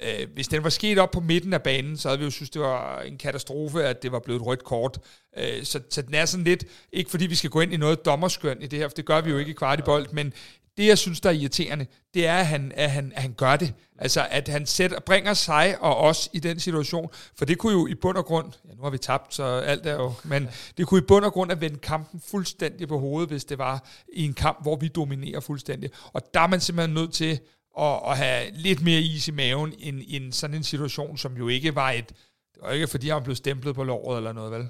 [0.03, 2.51] øh, hvis den var sket op på midten af banen, så havde vi jo synes,
[2.51, 4.99] det var en katastrofe, at det var blevet et rødt kort.
[5.39, 8.05] Øh, så, så den er sådan lidt, ikke fordi vi skal gå ind i noget
[8.05, 10.33] dommerskøn i det her, for det gør vi jo ikke i kvart i bold, men
[10.79, 13.57] det, jeg synes, der er irriterende, det er, at han, at han, at han gør
[13.57, 13.75] det.
[13.99, 17.11] Altså, at han sætter, bringer sig og os i den situation.
[17.39, 19.87] For det kunne jo i bund og grund, ja, nu har vi tabt, så alt
[19.87, 23.31] er jo, men det kunne i bund og grund at vende kampen fuldstændig på hovedet,
[23.31, 25.91] hvis det var i en kamp, hvor vi dominerer fuldstændig.
[26.13, 27.41] Og der er man simpelthen nødt til
[27.79, 31.49] at, at have lidt mere is i maven end, end sådan en situation, som jo
[31.49, 32.09] ikke var et,
[32.55, 34.69] det var ikke fordi, han blev stemplet på låret eller noget, vel?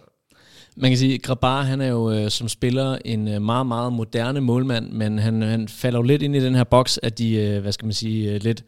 [0.81, 3.93] Man kan sige, at Grabar han er jo øh, som spiller en øh, meget, meget
[3.93, 7.35] moderne målmand, men han, han falder jo lidt ind i den her boks af de,
[7.35, 8.65] øh, hvad skal man sige, øh, lidt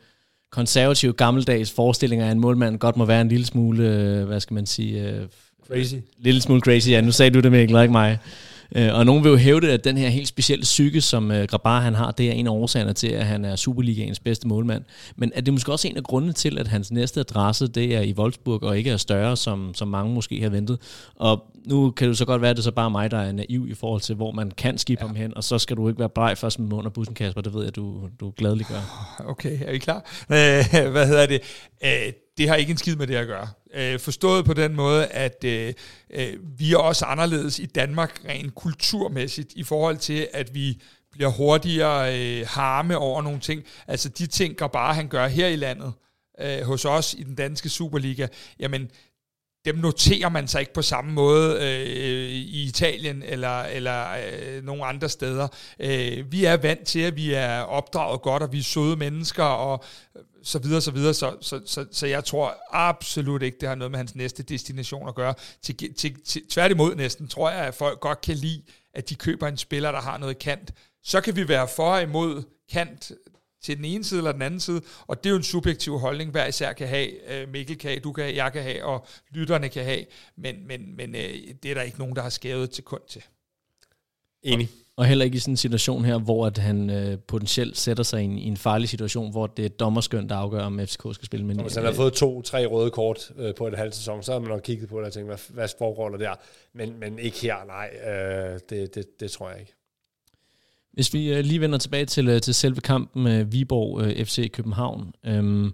[0.52, 4.54] konservative, gammeldags forestillinger af en målmand godt må være en lille smule, øh, hvad skal
[4.54, 5.10] man sige...
[5.10, 5.26] Øh,
[5.66, 5.94] Crazy.
[6.18, 7.00] Lille smule crazy, ja.
[7.00, 8.18] Nu sagde du det, Mikkel, ikke mig.
[8.76, 11.80] Øh, og nogen vil jo hævde, at den her helt specielle psyke, som øh, Grabar
[11.80, 14.84] han har, det er en af årsagerne til, at han er Superligaens bedste målmand.
[15.16, 18.00] Men er det måske også en af grundene til, at hans næste adresse, det er
[18.00, 20.78] i Wolfsburg, og ikke er større, som, som mange måske har ventet.
[21.16, 23.68] Og nu kan det så godt være, at det så bare mig, der er naiv
[23.68, 25.06] i forhold til, hvor man kan skifte ja.
[25.06, 27.40] ham hen, og så skal du ikke være bleg for at smide under bussen, Kasper.
[27.40, 29.16] Det ved jeg, du, du glædelig gør.
[29.26, 30.04] Okay, er vi klar?
[30.30, 31.40] Øh, hvad hedder det?
[31.84, 33.48] Øh, det har ikke en skid med det at gøre.
[33.74, 35.74] Øh, forstået på den måde, at øh,
[36.10, 41.28] øh, vi er også anderledes i Danmark rent kulturmæssigt i forhold til, at vi bliver
[41.30, 43.64] hurtigere øh, harme over nogle ting.
[43.86, 45.92] Altså de ting, bare han gør her i landet,
[46.40, 48.26] øh, hos os i den danske Superliga,
[48.60, 48.90] jamen
[49.64, 54.84] dem noterer man sig ikke på samme måde øh, i Italien eller, eller øh, nogle
[54.84, 55.48] andre steder.
[55.80, 59.44] Øh, vi er vant til, at vi er opdraget godt, og vi er søde mennesker,
[59.44, 59.84] og
[60.42, 61.14] så videre, så videre.
[61.14, 65.08] Så, så, så, så jeg tror absolut ikke, det har noget med hans næste destination
[65.08, 65.34] at gøre.
[65.62, 68.62] Til, til, til, tværtimod næsten tror jeg, at folk godt kan lide,
[68.94, 70.72] at de køber en spiller, der har noget kant.
[71.04, 72.42] Så kan vi være for og imod
[72.72, 73.12] kant
[73.62, 76.30] til den ene side eller den anden side, og det er jo en subjektiv holdning,
[76.30, 79.06] hver især kan have, øh, Mikkel kan have, du kan have, jeg kan have, og
[79.30, 80.04] lytterne kan have,
[80.36, 83.22] men, men, men øh, det er der ikke nogen, der har skævet til kund til.
[84.42, 84.68] Enig.
[84.96, 88.22] Og heller ikke i sådan en situation her, hvor at han øh, potentielt sætter sig
[88.22, 91.26] i en, i en farlig situation, hvor det er dommerskøn, der afgør, om FCK skal
[91.26, 91.46] spille.
[91.46, 94.38] Men, hvis han har fået to-tre røde kort øh, på et halvt sæson, så har
[94.38, 96.34] man nok kigget på det og tænkt, hvad, hvad foregår der der?
[96.72, 97.90] Men, men ikke her, nej.
[98.12, 99.74] Øh, det, det, det tror jeg ikke.
[100.92, 105.12] Hvis vi øh, lige vender tilbage til, øh, til selve kampen med Viborg FC København,
[105.26, 105.72] øhm,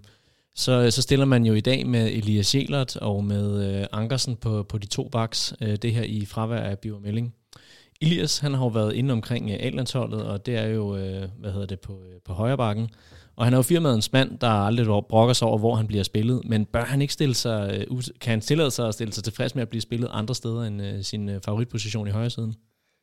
[0.55, 4.63] så, så stiller man jo i dag med Elias Jelert og med øh, Ankersen på,
[4.63, 7.33] på de to baks, øh, det her i fravær af Biver Melling.
[8.01, 11.51] Elias, han har jo været inde omkring øh, A-landsholdet, og det er jo, øh, hvad
[11.51, 12.89] hedder det, på, øh, på højre bakken.
[13.35, 16.41] Og han er jo firmaets mand, der aldrig brokker sig over, hvor han bliver spillet.
[16.45, 19.55] Men bør han ikke stille sig, øh, kan han tillade sig at stille sig tilfreds
[19.55, 22.55] med at blive spillet andre steder end øh, sin øh, favoritposition i højre siden?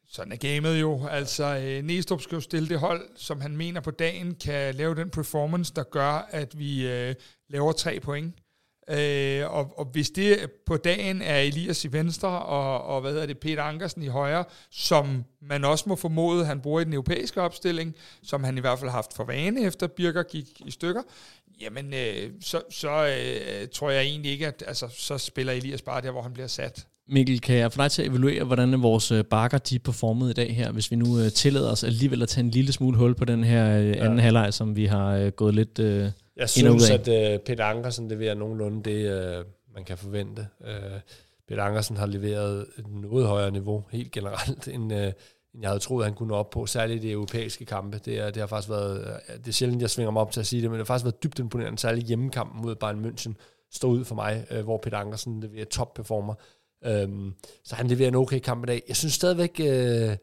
[0.08, 1.06] Sådan er gamet jo.
[1.06, 4.94] Altså, øh, Næstrup skal jo stille det hold, som han mener på dagen, kan lave
[4.94, 7.14] den performance, der gør, at vi øh,
[7.48, 8.34] laver tre point.
[8.90, 13.26] Øh, og, og hvis det på dagen er Elias i venstre, og, og hvad hedder
[13.26, 17.40] det, Peter Ankersen i højre, som man også må formode, han bruger i den europæiske
[17.40, 21.02] opstilling, som han i hvert fald har haft for vane, efter Birker gik i stykker,
[21.60, 26.00] jamen øh, så, så øh, tror jeg egentlig ikke, at altså, så spiller Elias bare
[26.00, 26.86] der, hvor han bliver sat.
[27.08, 30.34] Mikkel, kan jeg få dig til at evaluere, hvordan vores øh, bakker de performede i
[30.34, 33.14] dag her, hvis vi nu øh, tillader os alligevel at tage en lille smule hul
[33.14, 34.22] på den her øh, anden ja.
[34.22, 38.34] halvleg, som vi har øh, gået lidt øh, Jeg synes, at øh, Peter Ankersen leverer
[38.34, 40.46] nogenlunde det, øh, man kan forvente.
[40.66, 41.00] Øh,
[41.48, 45.06] Peter Ankersen har leveret et noget højere niveau, helt generelt, end, øh,
[45.54, 48.00] end jeg havde troet, han kunne op på, særligt i de europæiske kampe.
[48.04, 50.40] Det, er, det har faktisk været, øh, det er sjældent, jeg svinger mig op til
[50.40, 53.32] at sige det, men det har faktisk været dybt imponerende, særligt hjemmekampen mod Bayern München,
[53.72, 56.34] stod ud for mig, øh, hvor Peter Ankersen leverer top performer.
[56.86, 58.82] Øhm, så han leverer en okay kamp i dag.
[58.88, 60.16] Jeg synes stadigvæk, øh,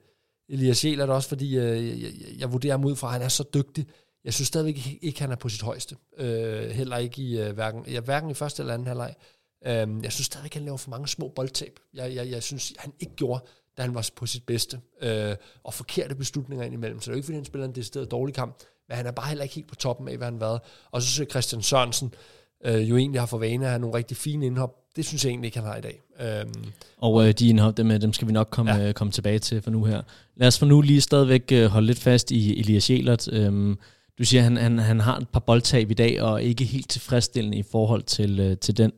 [0.50, 3.28] Elias Jelert også, fordi øh, jeg, jeg, jeg vurderer ham ud fra, at han er
[3.28, 3.88] så dygtig.
[4.24, 5.96] Jeg synes stadigvæk ikke, ikke han er på sit højeste.
[6.18, 9.16] Øh, heller ikke i øh, hverken, ja, hverken i første eller anden halvleg.
[9.66, 11.80] Øh, jeg synes stadigvæk, han laver for mange små boldtab.
[11.94, 13.44] Jeg, jeg, jeg synes, han ikke gjorde,
[13.78, 14.80] da han var på sit bedste.
[15.02, 17.00] Øh, og forkerte beslutninger indimellem.
[17.00, 18.58] Så det er jo ikke, fordi han spiller en decideret dårlig kamp.
[18.88, 20.62] Men han er bare heller ikke helt på toppen af, hvad han har været.
[20.92, 23.98] Og så synes jeg, Christian Sørensen, øh, jo egentlig har for vane at have nogle
[23.98, 24.76] rigtig fine indhop.
[24.96, 26.02] Det synes jeg egentlig ikke, han har i dag.
[26.22, 26.66] Øhm,
[26.98, 28.88] og øh, de indhop, dem, dem skal vi nok komme, ja.
[28.88, 30.02] øh, komme tilbage til for nu her.
[30.36, 33.34] Lad os for nu lige stadigvæk øh, holde lidt fast i Elias Jelert.
[33.34, 33.78] Øhm,
[34.20, 36.90] du siger, at han, han, han har et par boldtab i dag, og ikke helt
[36.90, 38.92] tilfredsstillende i forhold til, øh, til den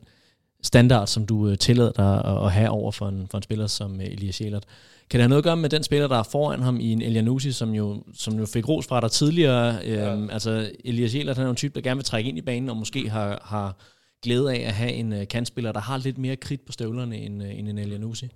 [0.64, 3.68] standard, som du øh, tillader dig at, at have over for en, for en spiller
[3.68, 4.66] som øh, Elias Jelert.
[5.10, 7.02] Kan det have noget at gøre med den spiller, der er foran ham i en
[7.02, 9.76] Elianusi, som jo, som jo fik ros fra dig tidligere?
[9.76, 10.14] Ja.
[10.14, 12.70] Øhm, altså, Elias Jelert, han er en type, der gerne vil trække ind i banen,
[12.70, 13.78] og måske har, har
[14.24, 17.44] glæde af at have en uh, kantspiller, der har lidt mere kridt på støvlerne end,
[17.44, 18.30] uh, end en Elianusi.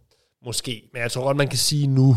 [0.45, 2.15] Måske, men jeg tror godt, man kan sige nu,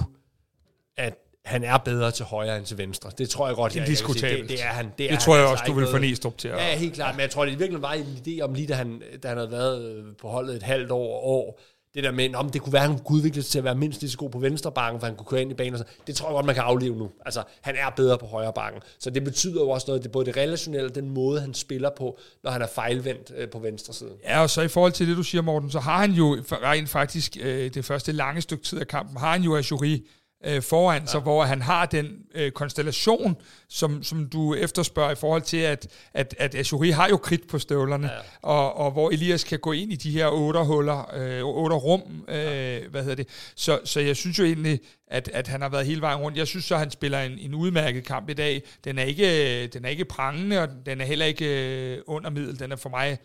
[0.96, 1.14] at
[1.50, 3.10] han er bedre til højre end til venstre.
[3.18, 4.42] Det tror jeg godt, det er diskutabelt.
[4.42, 4.90] Det, det, er han.
[4.98, 6.48] Det, er det tror han, jeg også, du vil få Næstrup til.
[6.48, 6.58] At...
[6.58, 9.02] Ja, helt klart, men jeg tror, det virkelig var en idé om lige, da han,
[9.22, 11.60] da han havde været på holdet et halvt år, år
[11.94, 13.74] det der med, om det kunne være, at han kunne udvikle sig til at være
[13.74, 15.72] mindst lige så god på venstre bakken, for han kunne køre ind i banen.
[15.72, 15.84] Og så.
[16.06, 17.10] Det tror jeg godt, man kan afleve nu.
[17.26, 18.82] Altså, han er bedre på højre bakken.
[18.98, 21.54] Så det betyder jo også noget, det er både det relationelle og den måde, han
[21.54, 24.10] spiller på, når han er fejlvendt øh, på venstre side.
[24.24, 26.88] Ja, og så i forhold til det, du siger, Morten, så har han jo rent
[26.88, 30.06] faktisk øh, det første lange stykke tid af kampen, har han jo Ajuri
[30.44, 33.36] øh, foran sig, hvor han har den øh, konstellation,
[33.68, 37.58] som, som du efterspørger i forhold til, at, at, at Azuri har jo kridt på
[37.58, 38.18] støvlerne, ja.
[38.42, 42.24] og, og hvor Elias kan gå ind i de her otte huller, øh, otte rum,
[42.28, 43.28] øh, hvad hedder det.
[43.54, 46.38] Så, så jeg synes jo egentlig, at, at han har været hele vejen rundt.
[46.38, 48.62] Jeg synes så, at han spiller en, en udmærket kamp i dag.
[48.84, 52.58] Den er ikke, den er ikke prangende, og den er heller ikke øh, under middel.
[52.58, 53.18] Den er for mig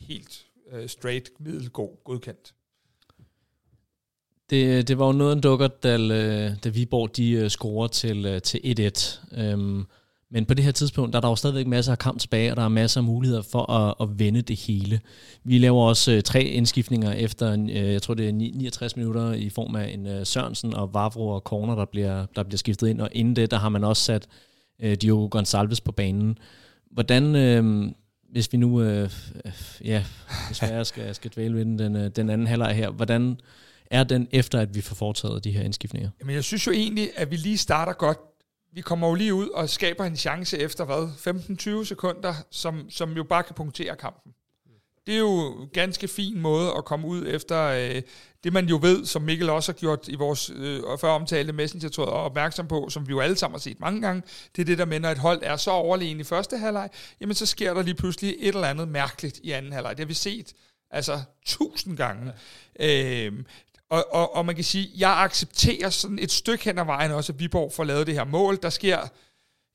[0.00, 2.54] helt øh, straight middelgod godkendt.
[4.50, 7.88] Det, øh, det var jo noget en dukker, da, øh, da Viborg de øh, scorer
[7.88, 8.90] til, til
[9.34, 9.40] 1-1.
[9.40, 9.86] Øhm,
[10.32, 12.56] men på det her tidspunkt, der er der jo stadigvæk masser af kamp tilbage, og
[12.56, 15.00] der er masser af muligheder for at, at vende det hele.
[15.44, 19.50] Vi laver også øh, tre indskiftninger efter, øh, jeg tror det er 69 minutter, i
[19.50, 23.00] form af en øh, Sørensen og Vavro og Corner, der bliver, der bliver skiftet ind.
[23.00, 24.26] Og inden det, der har man også sat
[24.82, 26.38] øh, Diogo Gonçalves på banen.
[26.90, 27.90] Hvordan, øh,
[28.32, 29.10] hvis vi nu, øh,
[29.84, 30.04] ja,
[30.48, 33.36] desværre skal, skal dvæle ved den, den, den anden halvleg her, hvordan
[33.90, 36.10] er den, efter at vi får foretaget de her indskiftninger?
[36.20, 38.18] Jamen, jeg synes jo egentlig, at vi lige starter godt.
[38.72, 41.08] Vi kommer jo lige ud og skaber en chance efter, hvad,
[41.82, 44.32] 15-20 sekunder, som, som jo bare kan punktere kampen.
[45.06, 48.02] Det er jo en ganske fin måde at komme ud efter øh,
[48.44, 51.90] det, man jo ved, som Mikkel også har gjort i vores øh, før omtalte messenger
[51.98, 54.22] og opmærksom på, som vi jo alle sammen har set mange gange,
[54.56, 57.34] det er det, der med, når et hold er så overlegen i første halvleg, jamen
[57.34, 59.90] så sker der lige pludselig et eller andet mærkeligt i anden halvleg.
[59.90, 60.54] Det har vi set
[60.90, 62.32] altså tusind gange.
[62.78, 63.26] Ja.
[63.26, 63.32] Øh,
[63.90, 67.32] og, og, og man kan sige, jeg accepterer sådan et stykke hen ad vejen også,
[67.32, 68.58] at Viborg får lavet det her mål.
[68.62, 68.98] Der sker,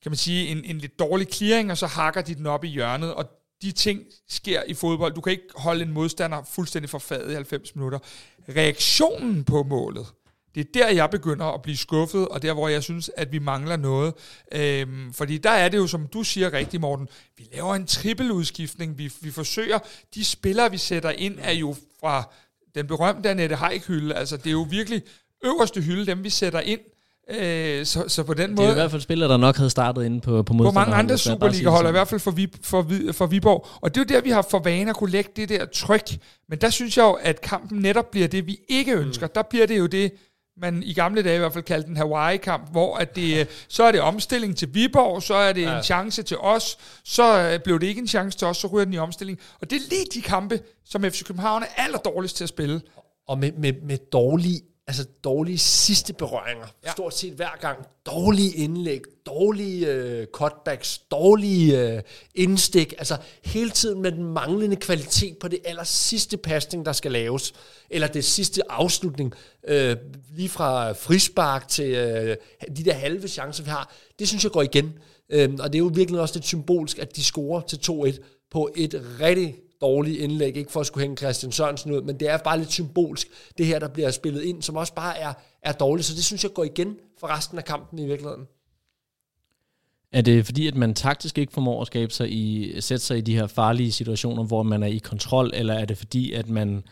[0.04, 2.68] kan man sige, en, en lidt dårlig clearing, og så hakker de den op i
[2.68, 3.26] hjørnet, og
[3.62, 5.14] de ting sker i fodbold.
[5.14, 8.00] Du kan ikke holde en modstander fuldstændig forfadet i 90 minutter.
[8.50, 10.06] Reaktionen på målet,
[10.56, 13.40] det er der, jeg begynder at blive skuffet, og der, hvor jeg synes, at vi
[13.40, 14.14] mangler noget.
[14.52, 18.98] Øhm, fordi der er det jo, som du siger rigtigt, Morten, vi laver en trippeludskiftning.
[18.98, 19.80] Vi, vi forsøger,
[20.16, 22.34] de spillere, vi sætter ind, er jo fra
[22.76, 24.14] den berømte Annette Heik-hylde.
[24.14, 25.02] Altså, det er jo virkelig
[25.46, 26.80] øverste hylde, dem vi sætter ind.
[27.30, 28.68] Øh, så, så på den det måde...
[28.68, 30.96] Det er i hvert fald spillere, der nok havde startet inde på, på På mange
[30.96, 33.68] andre Superliga-hold, i hvert fald for, Vi, for, for Viborg.
[33.82, 36.10] Og det er jo der, vi har for vane at kunne lægge det der tryk.
[36.50, 39.28] Men der synes jeg jo, at kampen netop bliver det, vi ikke ønsker.
[39.28, 39.32] Mm.
[39.36, 40.12] Der bliver det jo det,
[40.58, 43.92] man i gamle dage i hvert fald kaldte en Hawaii-kamp, hvor at det, så er
[43.92, 45.78] det omstilling til Viborg, så er det ja.
[45.78, 48.86] en chance til os, så øh, blev det ikke en chance til os, så ryger
[48.86, 49.40] den i omstilling.
[49.62, 52.82] Og det er lige de kampe, som FC København er aller dårligst til at spille.
[53.28, 56.92] Og med, med, med dårlige, altså dårlige sidste berøringer, ja.
[56.92, 57.88] stort set hver gang.
[58.06, 62.02] Dårlige indlæg, dårlige øh, cutbacks, dårlige øh,
[62.36, 67.12] indstik, altså hele tiden med den manglende kvalitet på det aller sidste pasning, der skal
[67.12, 67.54] laves,
[67.90, 69.34] eller det sidste afslutning,
[69.68, 69.98] øh,
[70.36, 72.38] lige fra frispark til øh,
[72.78, 74.94] de der halve chancer, vi har, det synes jeg går igen.
[75.30, 78.20] Øh, og det er jo virkelig også lidt symbolsk, at de scorer til 2-1
[78.52, 82.30] på et rigtig dårligt indlæg, ikke for at skulle hænge Christian Sørensen ud, men det
[82.30, 85.72] er bare lidt symbolsk, det her, der bliver spillet ind, som også bare er, er
[85.72, 88.46] dårligt, så det synes jeg går igen for resten af kampen i virkeligheden.
[90.14, 93.22] Er det fordi, at man taktisk ikke formår at skabe sig i, sætte sig i
[93.22, 96.84] de her farlige situationer, hvor man er i kontrol, eller er det fordi, at man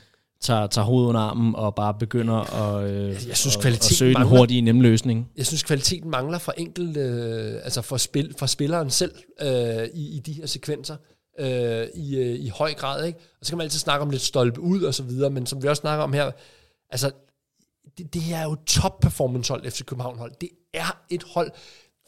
[0.41, 4.13] tager, tager hovedet under armen og bare begynder at, øh, jeg synes, at, at søge
[4.13, 5.29] mangler, den hurtige nemme løsning?
[5.37, 10.15] Jeg synes, kvaliteten mangler fra enkelt, øh, altså fra, spil, fra spilleren selv øh, i,
[10.15, 10.95] i de her sekvenser
[11.39, 13.05] øh, i, øh, i høj grad.
[13.05, 13.19] Ikke?
[13.39, 15.63] Og så kan man altid snakke om lidt stolpe ud og så videre, men som
[15.63, 16.31] vi også snakker om her,
[16.89, 17.11] altså
[17.97, 20.31] det, det her er jo top performance hold FC København hold.
[20.41, 21.51] Det er et hold,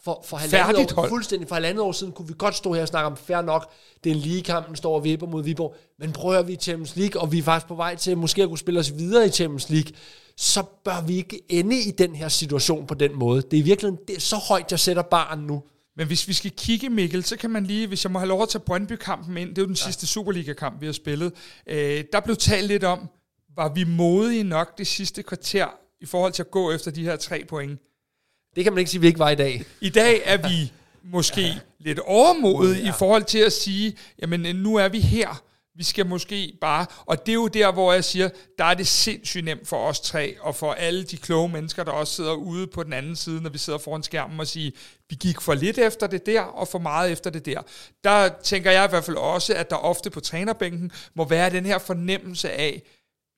[0.06, 1.10] for, for halvandet år, hold.
[1.10, 3.72] fuldstændig for halvandet år siden kunne vi godt stå her og snakke om fair nok.
[4.04, 5.76] Det er en ligekamp, den står og vipper mod Viborg.
[6.00, 8.48] Men prøver vi i Champions League, og vi er faktisk på vej til måske at
[8.48, 9.92] kunne spille os videre i Champions League,
[10.38, 13.42] så bør vi ikke ende i den her situation på den måde.
[13.42, 15.64] Det er virkelig det er så højt, jeg sætter barn nu.
[15.98, 18.42] Men hvis vi skal kigge, Mikkel, så kan man lige, hvis jeg må have lov
[18.42, 19.84] at tage Brøndby-kampen ind, det er jo den ja.
[19.84, 21.34] sidste Superliga-kamp, vi har spillet,
[21.68, 23.10] øh, der blev talt lidt om,
[23.56, 25.68] var vi modige nok det sidste kvarter
[26.02, 27.80] i forhold til at gå efter de her tre point?
[28.56, 29.64] Det kan man ikke sige, vi ikke var i dag.
[29.82, 30.72] I dag er vi
[31.16, 31.60] måske ja.
[31.80, 32.90] lidt overmodet ja.
[32.90, 35.44] i forhold til at sige, jamen nu er vi her.
[35.78, 38.88] Vi skal måske bare, og det er jo der, hvor jeg siger, der er det
[38.88, 42.68] sindssygt nemt for os tre, og for alle de kloge mennesker, der også sidder ude
[42.68, 44.72] på den anden side, når vi sidder foran skærmen og siger,
[45.10, 47.62] vi gik for lidt efter det der, og for meget efter det der.
[48.04, 51.66] Der tænker jeg i hvert fald også, at der ofte på trænerbænken må være den
[51.66, 52.82] her fornemmelse af,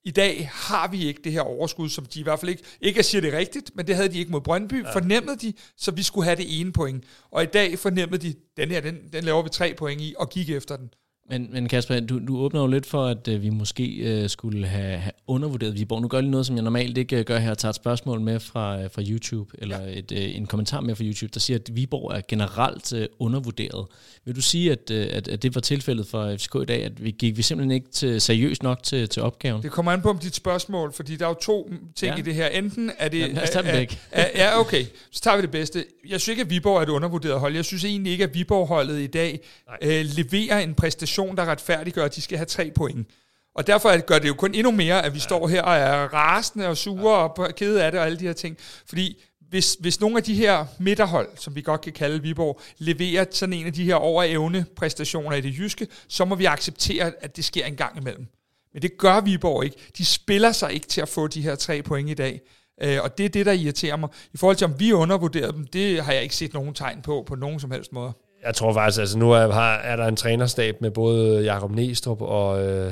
[0.07, 2.99] i dag har vi ikke det her overskud, som de i hvert fald ikke, ikke
[2.99, 4.93] at sige det rigtigt, men det havde de ikke mod Brøndby, ja.
[4.93, 7.03] fornemmede de, så vi skulle have det ene point.
[7.31, 10.29] Og i dag fornemmede de, den her, den, den laver vi tre point i, og
[10.29, 10.89] gik efter den.
[11.29, 14.67] Men, men Kasper, du, du åbner jo lidt for, at uh, vi måske uh, skulle
[14.67, 16.01] have, have undervurderet Viborg.
[16.01, 17.75] Nu gør jeg lige noget, som jeg normalt ikke uh, gør her, at tage et
[17.75, 19.99] spørgsmål med fra, uh, fra YouTube, eller ja.
[19.99, 23.85] et, uh, en kommentar med fra YouTube, der siger, at Viborg er generelt uh, undervurderet.
[24.25, 27.03] Vil du sige, at, uh, at, at det var tilfældet for FCK i dag, at
[27.03, 29.63] vi gik vi simpelthen ikke til, seriøst nok til, til opgaven?
[29.63, 32.19] Det kommer an på om dit spørgsmål, fordi der er jo to ting ja.
[32.19, 32.47] i det her.
[32.47, 33.19] Enten er det...
[33.19, 35.85] Jamen, lad os tage er, er, er, okay, så tager vi det bedste.
[36.09, 37.55] Jeg synes ikke, at Viborg er et undervurderet hold.
[37.55, 39.39] Jeg synes egentlig ikke, at Viborg-holdet i dag
[39.81, 43.07] øh, leverer en præstation, der retfærdiggør, at de skal have tre point.
[43.55, 45.23] Og derfor gør det jo kun endnu mere, at vi ja.
[45.23, 47.27] står her og er rasende og sure ja.
[47.27, 48.57] og kede af det og alle de her ting.
[48.85, 53.25] Fordi hvis, hvis nogle af de her midterhold, som vi godt kan kalde Viborg, leverer
[53.31, 57.35] sådan en af de her overevne præstationer i det jyske, så må vi acceptere, at
[57.35, 58.27] det sker en gang imellem.
[58.73, 59.77] Men det gør Viborg ikke.
[59.97, 62.41] De spiller sig ikke til at få de her tre point i dag.
[62.81, 64.09] Øh, og det er det, der irriterer mig.
[64.33, 67.23] I forhold til, om vi undervurderede dem, det har jeg ikke set nogen tegn på,
[67.27, 68.13] på nogen som helst måde.
[68.47, 72.21] Jeg tror faktisk, altså nu er, har, er der en trænerstab med både Jakob Næstrup
[72.21, 72.91] og, øh,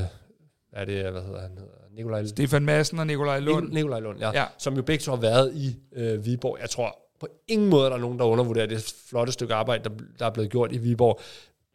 [0.73, 1.51] er det, hvad hedder han?
[1.95, 3.73] Nikolaj Stefan Madsen og Nikolaj Lund.
[3.73, 4.45] Nikolaj Lund, ja, ja.
[4.57, 6.57] Som jo begge to har været i øh, Viborg.
[6.61, 9.89] Jeg tror på ingen måde, der er nogen, der undervurderer det flotte stykke arbejde, der,
[10.19, 11.19] der er blevet gjort i Viborg.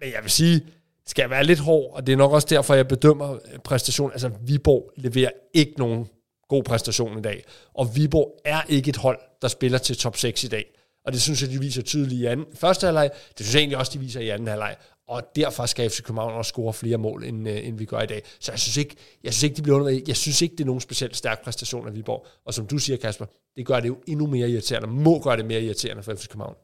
[0.00, 0.66] Men jeg vil sige,
[1.06, 4.12] skal jeg være lidt hård, og det er nok også derfor, jeg bedømmer præstationen.
[4.12, 6.08] Altså, Viborg leverer ikke nogen
[6.48, 7.44] god præstation i dag.
[7.74, 10.64] Og Viborg er ikke et hold, der spiller til top 6 i dag.
[11.10, 13.10] Og det synes jeg, de viser tydeligt i anden, første halvleg.
[13.38, 14.76] Det synes jeg egentlig også, de viser i anden halvleg.
[15.08, 18.06] Og derfor skal FC København også score flere mål, end, øh, end vi gør i
[18.06, 18.22] dag.
[18.40, 20.66] Så jeg synes ikke, jeg synes ikke de bliver under, Jeg synes ikke, det er
[20.66, 22.26] nogen specielt stærk præstation af Viborg.
[22.44, 24.88] Og som du siger, Kasper, det gør det jo endnu mere irriterende.
[24.88, 26.54] Må gøre det mere irriterende for FC København.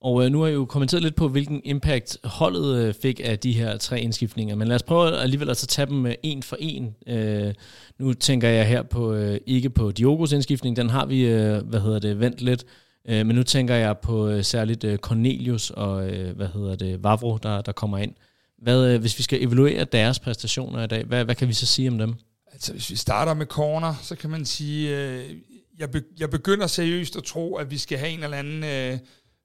[0.00, 3.38] Og øh, nu har jeg jo kommenteret lidt på, hvilken impact holdet øh, fik af
[3.38, 6.56] de her tre indskiftninger, men lad os prøve alligevel at tage dem øh, en for
[6.60, 6.94] en.
[7.06, 7.54] Øh,
[7.98, 11.80] nu tænker jeg her på øh, ikke på Diogos indskiftning, den har vi, øh, hvad
[11.80, 12.64] hedder det, vendt lidt,
[13.08, 17.04] øh, men nu tænker jeg på øh, særligt øh, Cornelius og, øh, hvad hedder det,
[17.04, 18.14] Vavro, der, der kommer ind.
[18.58, 21.66] Hvad, øh, hvis vi skal evaluere deres præstationer i dag, hvad, hvad kan vi så
[21.66, 22.14] sige om dem?
[22.52, 25.30] Altså hvis vi starter med corner, så kan man sige, øh,
[25.78, 28.64] jeg, be, jeg begynder seriøst at tro, at vi skal have en eller anden...
[28.64, 28.98] Øh,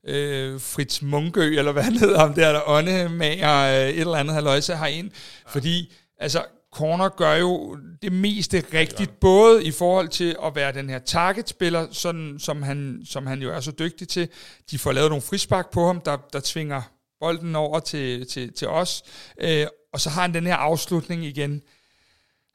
[0.07, 4.33] øh, Fritz Munkø, eller hvad han hedder, ham der, der åndemager øh, et eller andet
[4.33, 5.11] haløjse herind.
[5.45, 5.51] Ja.
[5.51, 6.43] Fordi, altså,
[6.77, 9.15] Corner gør jo det meste rigtigt, ja.
[9.21, 13.51] både i forhold til at være den her targetspiller, sådan som han, som han jo
[13.51, 14.29] er så dygtig til.
[14.71, 16.81] De får lavet nogle frispark på ham, der, der tvinger
[17.19, 19.03] bolden over til, til, til os.
[19.41, 21.61] Øh, og så har han den her afslutning igen.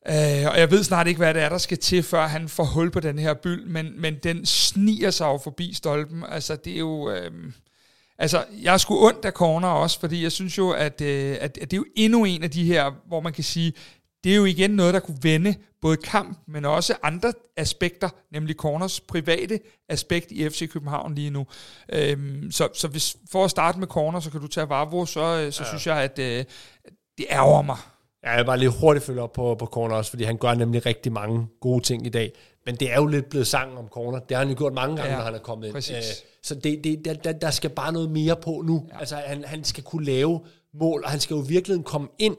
[0.09, 2.65] Øh, og jeg ved snart ikke, hvad det er, der skal til, før han får
[2.65, 6.25] hul på den her byld, men, men den sniger sig jo forbi stolpen.
[6.29, 7.11] Altså, det er jo...
[7.11, 7.31] Øh,
[8.19, 11.71] altså, jeg skulle ondt af corner også, fordi jeg synes jo, at, øh, at, at
[11.71, 13.73] det er jo endnu en af de her, hvor man kan sige,
[14.25, 18.57] det er jo igen noget, der kunne vende både kamp, men også andre aspekter, nemlig
[18.57, 21.47] Corners private aspekt i FC København lige nu.
[21.93, 25.21] Øhm, så, så hvis, for at starte med Corner, så kan du tage Vavro, så,
[25.21, 25.69] øh, så ja.
[25.69, 26.45] synes jeg, at øh,
[27.19, 27.77] det ærger mig.
[28.25, 30.55] Ja, jeg vil bare lige hurtigt følge op på, på Corner også, fordi han gør
[30.55, 32.33] nemlig rigtig mange gode ting i dag.
[32.67, 34.19] Men det er jo lidt blevet sang om Corner.
[34.19, 35.75] Det har han jo gjort mange gange, ja, når han er kommet ind.
[35.75, 35.97] Præcis.
[35.97, 36.03] Øh,
[36.43, 38.87] så det, det, der, der skal bare noget mere på nu.
[38.93, 38.99] Ja.
[38.99, 40.41] Altså, han, han skal kunne lave
[40.75, 42.37] mål, og han skal jo virkelig komme ind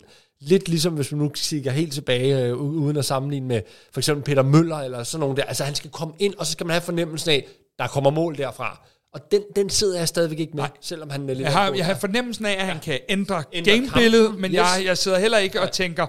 [0.48, 3.62] lidt ligesom hvis man nu kigger helt tilbage, øh, uden at sammenligne med
[3.94, 5.44] for eksempel Peter Møller eller sådan nogen der.
[5.44, 7.48] Altså han skal komme ind, og så skal man have fornemmelsen af,
[7.80, 8.88] der kommer mål derfra.
[9.14, 10.72] Og den, den sidder jeg stadigvæk ikke med, Nej.
[10.82, 11.39] selvom han er lidt...
[11.39, 12.82] Jeg har, jeg har fornemmelsen af, at han ja.
[12.82, 14.58] kan ændre, ændre gamebilledet, men yes.
[14.58, 15.66] jeg, jeg sidder heller ikke ja.
[15.66, 16.08] og tænker,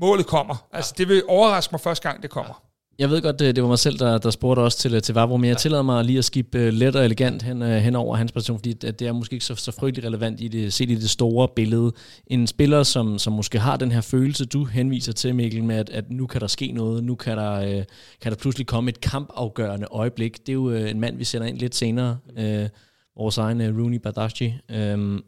[0.00, 0.66] målet kommer.
[0.72, 1.02] Altså, ja.
[1.02, 2.62] det vil overraske mig første gang, det kommer.
[2.98, 3.02] Ja.
[3.02, 5.36] Jeg ved godt, det, det var mig selv, der, der spurgte også til, til Vavro,
[5.36, 8.58] men jeg tillader mig lige at skifte let og elegant hen, hen over hans person,
[8.58, 11.10] fordi det, det er måske ikke så, så frygtelig relevant i det, set i det
[11.10, 11.92] store billede.
[12.26, 15.90] En spiller, som, som måske har den her følelse, du henviser til, Mikkel, med at,
[15.90, 17.84] at nu kan der ske noget, nu kan der, øh,
[18.20, 20.38] kan der pludselig komme et kampafgørende øjeblik.
[20.40, 22.68] Det er jo øh, en mand, vi sender ind lidt senere, øh,
[23.16, 24.54] vores egen øh, Rooney Badashi.
[24.70, 25.18] Øh,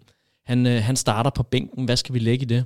[0.47, 1.85] han, øh, han starter på bænken.
[1.85, 2.65] Hvad skal vi lægge i det?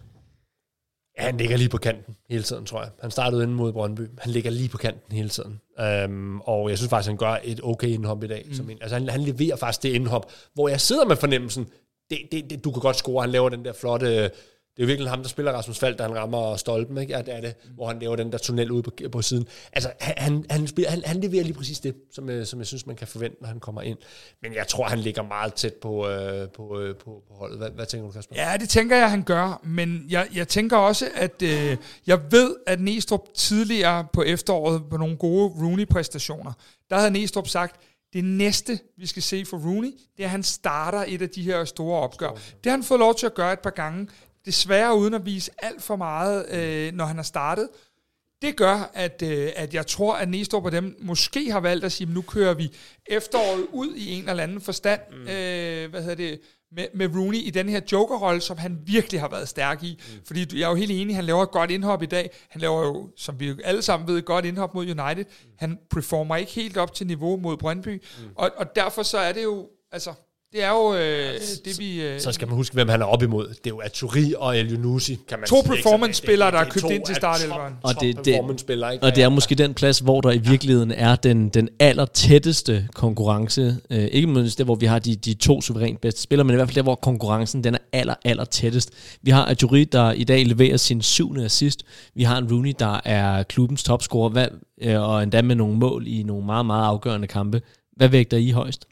[1.19, 2.91] Ja, han ligger lige på kanten hele tiden, tror jeg.
[3.01, 4.01] Han startede inde mod Brøndby.
[4.19, 5.61] Han ligger lige på kanten hele tiden.
[6.09, 8.45] Um, og jeg synes faktisk, han gør et okay indhop i dag.
[8.49, 8.55] Mm.
[8.55, 11.69] Som en, altså han, han leverer faktisk det indhop, hvor jeg sidder med fornemmelsen,
[12.11, 13.23] det, det, det, du kan godt score.
[13.23, 14.31] Han laver den der flotte
[14.77, 17.13] det er jo virkelig ham, der spiller Rasmus Fald, da han rammer stolpen, ikke?
[17.13, 19.47] Ja, det er det, hvor han laver den der tunnel ude på, på siden.
[19.73, 22.87] Altså, han, han, spiller, han, han leverer lige præcis det, som, jeg, som jeg synes,
[22.87, 23.99] man kan forvente, når han kommer ind.
[24.43, 27.59] Men jeg tror, han ligger meget tæt på, øh, på, øh, på, på holdet.
[27.59, 28.35] Hvad, hvad tænker du, Kasper?
[28.37, 29.61] Ja, det tænker jeg, han gør.
[29.65, 34.97] Men jeg, jeg tænker også, at øh, jeg ved, at Næstrup tidligere på efteråret på
[34.97, 36.53] nogle gode Rooney-præstationer,
[36.91, 37.81] der havde Næstrup sagt,
[38.13, 41.43] det næste, vi skal se for Rooney, det er, at han starter et af de
[41.43, 42.31] her store opgør.
[42.31, 44.09] Det har han fået lov til at gøre et par gange
[44.47, 47.69] desværre uden at vise alt for meget, øh, når han har startet.
[48.43, 51.93] Det gør, at, øh, at jeg tror, at Næstrup og dem måske har valgt at
[51.93, 52.73] sige, at nu kører vi
[53.07, 55.01] efteråret ud i en eller anden forstand.
[55.11, 55.23] Mm.
[55.23, 56.41] Øh, hvad hedder det?
[56.73, 60.01] med, med Rooney i den her jokerrolle, som han virkelig har været stærk i.
[60.01, 60.25] Mm.
[60.27, 62.31] Fordi jeg er jo helt enig, han laver et godt indhop i dag.
[62.49, 65.25] Han laver jo, som vi alle sammen ved, et godt indhop mod United.
[65.25, 65.51] Mm.
[65.59, 68.03] Han performer ikke helt op til niveau mod Brøndby.
[68.19, 68.29] Mm.
[68.35, 70.13] Og, og derfor så er det jo, altså,
[70.53, 72.03] det er jo øh, det, vi...
[72.03, 73.49] Øh, så skal man huske, hvem han er op imod.
[73.49, 77.07] Det er jo Aturi og El Yunusi, kan man To performance-spillere, der er købt ind
[77.07, 77.75] til startelveren.
[77.83, 78.41] Og det, det,
[79.03, 82.89] og det er måske den plads, hvor der i virkeligheden er den, den aller tætteste
[82.95, 83.77] konkurrence.
[83.91, 86.57] Øh, ikke mindst der, hvor vi har de, de to suverænt bedste spillere, men i
[86.57, 88.91] hvert fald der, hvor konkurrencen den er aller, aller tættest.
[89.23, 91.83] Vi har Aturi, der i dag leverer sin syvende assist.
[92.15, 94.47] Vi har en Rooney, der er klubbens topscorer, hvad,
[94.83, 97.63] øh, og endda med nogle mål i nogle meget, meget afgørende kampe.
[97.97, 98.87] Hvad vægter I højst?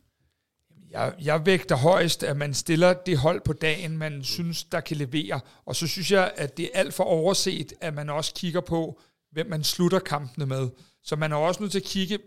[0.91, 4.97] Jeg, jeg vægter højst, at man stiller det hold på dagen, man synes, der kan
[4.97, 5.41] levere.
[5.67, 9.01] Og så synes jeg, at det er alt for overset, at man også kigger på,
[9.33, 10.69] hvem man slutter kampene med.
[11.05, 12.19] Så man er også nødt til at kigge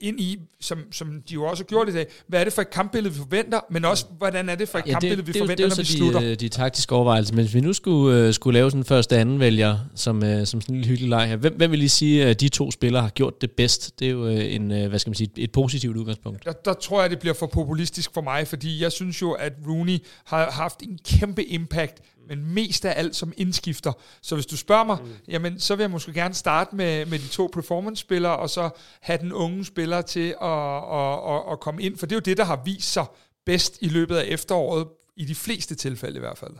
[0.00, 2.70] ind i, som, som de jo også gjort i dag, hvad er det for et
[2.70, 5.68] kampbillede, vi forventer, men også, hvordan er det for et ja, kampbillede, vi det, forventer,
[5.68, 6.20] det, det, når vi de, slutter.
[6.20, 8.84] Det er de taktiske overvejelser, men hvis vi nu skulle, uh, skulle lave sådan en
[8.84, 11.88] første anden vælger, som, som sådan en lille hyggelig leg her, hvem, hvem vil lige
[11.88, 13.98] sige, at de to spillere har gjort det bedst?
[13.98, 16.44] Det er jo en, hvad skal man sige, et positivt udgangspunkt.
[16.44, 19.52] Der, der tror jeg, det bliver for populistisk for mig, fordi jeg synes jo, at
[19.68, 22.00] Rooney har haft en kæmpe impact
[22.30, 23.92] men mest af alt som indskifter.
[24.22, 25.10] Så hvis du spørger mig, mm.
[25.28, 28.70] jamen, så vil jeg måske gerne starte med, med de to performance-spillere, og så
[29.00, 32.20] have den unge spiller til at, at, at, at komme ind, for det er jo
[32.20, 33.04] det, der har vist sig
[33.46, 36.52] bedst i løbet af efteråret, i de fleste tilfælde i hvert fald.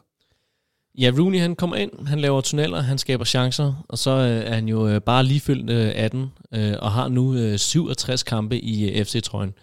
[0.98, 4.54] Ja, Rooney han kommer ind, han laver tunneller, han skaber chancer, og så øh, er
[4.54, 8.58] han jo øh, bare lige fyldt øh, 18, øh, og har nu øh, 67 kampe
[8.60, 9.54] i øh, FC-trøjen.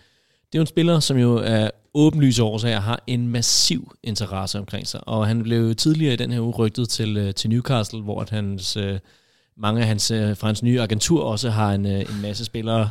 [0.52, 4.88] Det er jo en spiller, som jo er åbenlyse årsager har en massiv interesse omkring
[4.88, 5.08] sig.
[5.08, 8.30] Og han blev tidligere i den her uge rygtet til, øh, til Newcastle, hvor at
[8.30, 9.00] hans, øh,
[9.58, 12.90] mange af hans, øh, fra hans nye agentur også har en, en masse spillere.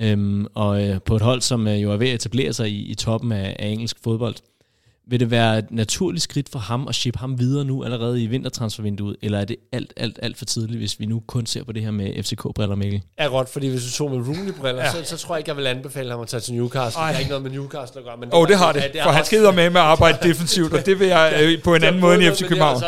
[0.00, 3.32] Øhm, og på et hold, som jo er ved at etablere sig i, i toppen
[3.32, 4.34] af, af engelsk fodbold.
[5.06, 8.26] Vil det være et naturligt skridt for ham at ship ham videre nu allerede i
[8.26, 11.72] vintertransfervinduet, eller er det alt, alt, alt for tidligt, hvis vi nu kun ser på
[11.72, 13.02] det her med FCK-briller, Mikkel?
[13.18, 14.90] Ja, godt, fordi hvis du tog med Rooney-briller, ja.
[14.90, 17.00] så, så tror jeg ikke, jeg vil anbefale ham at tage til Newcastle.
[17.00, 17.08] Ej.
[17.08, 18.16] Det er ikke noget med Newcastle at gøre.
[18.16, 20.72] Men Åh, oh, det har det, det for han skider med med at arbejde defensivt,
[20.72, 22.82] og det vil jeg øh, på en anden måde end FC København.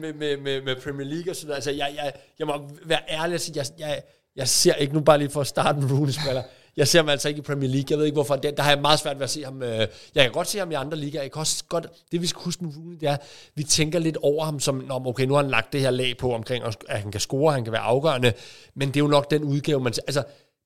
[0.00, 1.56] Med, med, med, med Premier League og sådan noget.
[1.56, 2.52] Altså, jeg, jeg, jeg må
[2.86, 4.00] være ærlig og sige, jeg, jeg,
[4.36, 6.42] jeg ser ikke nu bare lige for at starte med Rooney-spiller
[6.78, 7.86] jeg ser ham altså ikke i Premier League.
[7.90, 8.36] Jeg ved ikke hvorfor.
[8.36, 9.62] Der, der har jeg meget svært ved at se ham.
[9.62, 9.78] Øh,
[10.14, 11.22] jeg kan godt se ham i andre ligaer.
[11.22, 13.16] Jeg kan også godt, det vi skal huske med Rooney, det er,
[13.54, 16.16] vi tænker lidt over ham som, Nå, okay, nu har han lagt det her lag
[16.16, 18.32] på omkring, at han kan score, han kan være afgørende.
[18.74, 19.92] Men det er jo nok den udgave, man...
[20.06, 20.24] Altså,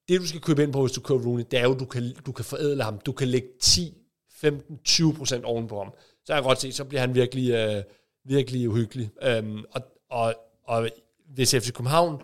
[0.08, 2.14] det du skal købe ind på, hvis du køber Rooney, det er jo, du kan,
[2.26, 2.98] du kan forædle ham.
[2.98, 3.94] Du kan lægge 10,
[4.40, 5.92] 15, 20 procent oven på ham.
[6.24, 7.82] Så jeg kan godt se, så bliver han virkelig, øh,
[8.24, 9.10] virkelig uhyggelig.
[9.22, 10.34] Øhm, og, og,
[10.64, 10.88] og
[11.34, 12.22] hvis FC København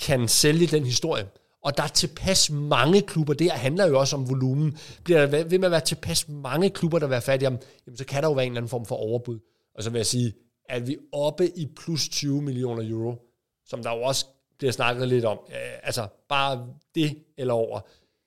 [0.00, 1.26] kan sælge den historie,
[1.66, 4.78] og der er tilpas mange klubber, det her handler jo også om volumen.
[5.04, 7.96] Bliver der ved med at være tilpas mange klubber, der vil være fattige om, jamen
[7.96, 9.38] så kan der jo være en eller anden form for overbud.
[9.74, 10.34] Og så vil jeg sige,
[10.68, 13.14] at vi oppe i plus 20 millioner euro,
[13.66, 14.26] som der jo også
[14.58, 17.80] bliver snakket lidt om, øh, altså bare det eller over,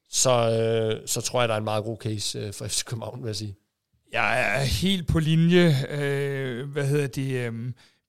[0.10, 3.22] så, øh, så tror jeg, der er en meget god case øh, for FC København,
[3.22, 3.56] vil jeg sige.
[4.12, 5.76] Jeg er helt på linje.
[5.90, 7.32] Øh, hvad hedder det?
[7.32, 7.54] Øh,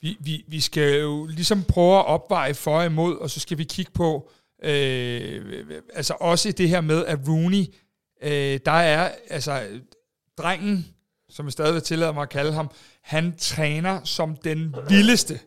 [0.00, 3.58] vi, vi, vi skal jo ligesom prøve at opveje for og imod, og så skal
[3.58, 4.30] vi kigge på,
[4.62, 7.64] Øh, altså også det her med, at Rooney,
[8.22, 9.66] øh, der er, altså
[10.38, 10.86] drengen,
[11.28, 12.70] som jeg stadig tillader mig at kalde ham,
[13.02, 15.40] han træner som den vildeste.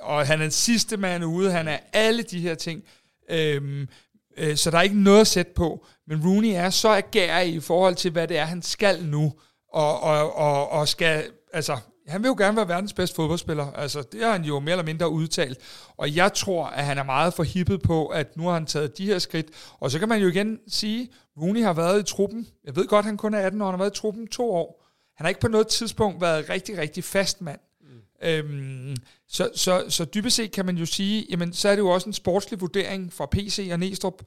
[0.00, 2.84] Og han er den sidste mand ude, han er alle de her ting.
[3.30, 3.88] Øhm,
[4.36, 5.86] øh, så der er ikke noget at sætte på.
[6.06, 9.32] Men Rooney er så agerig i forhold til, hvad det er, han skal nu.
[9.72, 13.72] Og, og, og, og skal, altså, han vil jo gerne være verdens bedste fodboldspiller.
[13.72, 15.58] Altså, det har han jo mere eller mindre udtalt.
[15.96, 19.06] Og jeg tror, at han er meget forhippet på, at nu har han taget de
[19.06, 19.46] her skridt.
[19.80, 21.08] Og så kan man jo igen sige,
[21.42, 22.46] Rooney har været i truppen.
[22.64, 24.84] Jeg ved godt, han kun er 18 år, han har været i truppen to år.
[25.16, 27.60] Han har ikke på noget tidspunkt været rigtig, rigtig fast mand.
[27.80, 28.28] Mm.
[28.28, 28.96] Øhm,
[29.28, 32.08] så, så, så dybest set kan man jo sige, jamen så er det jo også
[32.08, 34.22] en sportslig vurdering fra PC og Næstrup.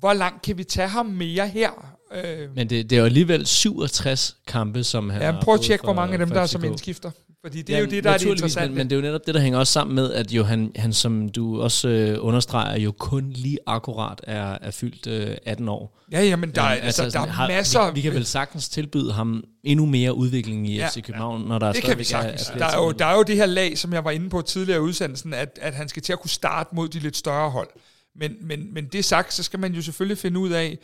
[0.00, 1.70] Hvor langt kan vi tage ham mere her?
[2.14, 5.60] Øh, Men det, det er jo alligevel 67 kampe, som han ja, har prøv at
[5.60, 7.10] tjekke, hvor mange af dem, der er som indskifter.
[7.44, 8.68] Fordi det er ja, jo det, der er det interessante.
[8.68, 10.72] Men, men det er jo netop det, der hænger også sammen med, at jo han,
[10.76, 15.68] han som du også øh, understreger, jo kun lige akkurat er, er fyldt øh, 18
[15.68, 15.98] år.
[16.12, 17.90] Ja, ja, men der, ja, altså, altså, der er har, masser...
[17.90, 21.48] Vi, vi kan vel sagtens tilbyde ham endnu mere udvikling i ja, FC København, ja,
[21.48, 22.48] når der er det kan vi sagtens.
[22.48, 24.30] Er, er der, er jo, der er jo det her lag, som jeg var inde
[24.30, 27.16] på tidligere i udsendelsen, at, at han skal til at kunne starte mod de lidt
[27.16, 27.68] større hold.
[28.14, 30.78] Men, men, men det sagt, så skal man jo selvfølgelig finde ud af,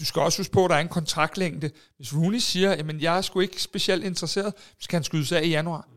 [0.00, 1.70] du skal også huske på, at der er en kontraktlængde.
[1.96, 5.42] Hvis Rooney siger, at jeg er sgu ikke specielt interesseret, så kan han skydes af
[5.44, 5.88] i januar.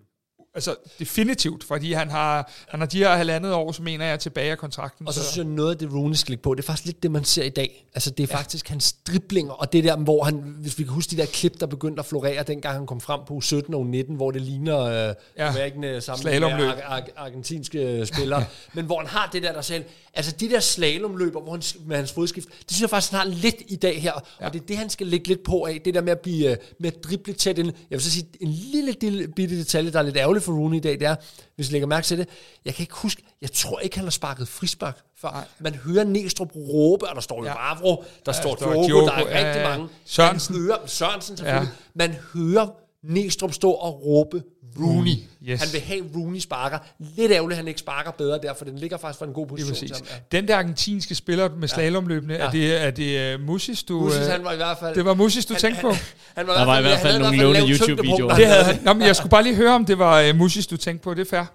[0.55, 4.51] Altså definitivt, fordi han har, han har de her halvandet år, så mener jeg, tilbage
[4.51, 5.07] af kontrakten.
[5.07, 7.11] Og så synes jeg, noget af det Rooney skal på, det er faktisk lidt det,
[7.11, 7.85] man ser i dag.
[7.95, 8.37] Altså det er ja.
[8.37, 11.59] faktisk hans driblinger, og det der, hvor han, hvis vi kan huske de der klip,
[11.59, 14.79] der begyndte at florere, dengang han kom frem på 17 og 19, hvor det ligner
[14.79, 15.53] øh, ja.
[15.53, 19.83] væggene sammen med ar- ar- argentinske spillere, men hvor han har det der, der selv,
[20.13, 23.27] altså de der slalomløber, hvor han, med hans fodskift, det synes jeg faktisk, han har
[23.27, 24.45] lidt i dag her, ja.
[24.45, 26.51] og det er det, han skal lægge lidt på af, det der med at blive,
[26.51, 27.67] øh, med at drible tæt ind.
[27.67, 30.77] Jeg vil så sige, en lille, lille bitte detalje, der er lidt ærgerligt for Rooney
[30.77, 31.15] i dag, det er,
[31.55, 32.29] hvis I lægger mærke til det,
[32.65, 35.47] jeg kan ikke huske, jeg tror ikke, han har sparket frispark før.
[35.59, 37.53] Man hører Næstrup råbe, og der står jo ja.
[37.53, 39.87] Vavro, der ja, står Diogo, der er ja, rigtig mange.
[40.05, 40.55] Sørensen.
[40.55, 41.69] Man hører, Sørensen selvfølgelig.
[41.69, 42.07] Ja.
[42.07, 42.67] Man hører
[43.03, 44.43] Næstrup stå og råbe
[44.79, 45.17] Rooney.
[45.49, 45.59] Yes.
[45.59, 46.77] Han vil have Rooney sparker.
[47.17, 49.47] Lidt ærgerligt, at han ikke sparker bedre der, for den ligger faktisk for en god
[49.47, 49.73] position.
[49.73, 50.37] Det ja.
[50.37, 52.45] Den der argentinske spiller med slalomløbende, ja.
[52.45, 53.99] er det, er det uh, Musis, du...
[53.99, 54.95] Musis, øh, han var i hvert fald...
[54.95, 55.95] Det var Musis, du han, tænkte han, på?
[56.35, 58.35] Han, var der var i hvert fald nogle lovende YouTube-videoer.
[58.35, 58.79] Det havde han.
[58.83, 61.13] Nå, men jeg skulle bare lige høre, om det var uh, Musis, du tænkte på.
[61.13, 61.45] Det er fair.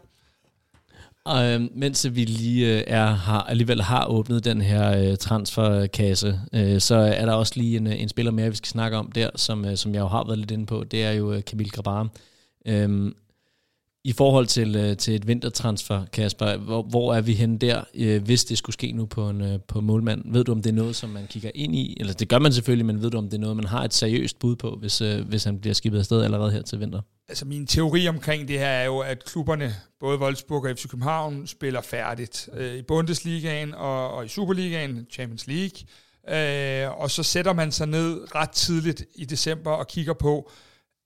[1.25, 6.41] Og øh, mens vi lige øh, er, har, alligevel har åbnet den her øh, transferkasse,
[6.53, 9.31] øh, så er der også lige en, en spiller mere, vi skal snakke om der,
[9.37, 10.85] som, øh, som jeg jo har været lidt inde på.
[10.85, 12.09] Det er jo øh, Camille Grabar.
[12.67, 13.15] Øhm,
[14.05, 18.23] I forhold til, øh, til et vintertransfer, Kasper, hvor, hvor er vi henne der, øh,
[18.23, 20.23] hvis det skulle ske nu på en øh, på målmand?
[20.33, 21.97] Ved du, om det er noget, som man kigger ind i?
[22.01, 23.95] Eller det gør man selvfølgelig, men ved du, om det er noget, man har et
[23.95, 27.01] seriøst bud på, hvis, øh, hvis han bliver skibet afsted allerede her til vinter?
[27.29, 31.47] Altså min teori omkring det her er jo, at klubberne, både Wolfsburg og FC København,
[31.47, 35.79] spiller færdigt øh, i Bundesligaen og, og i Superligaen, Champions League.
[36.29, 40.51] Øh, og så sætter man sig ned ret tidligt i december og kigger på,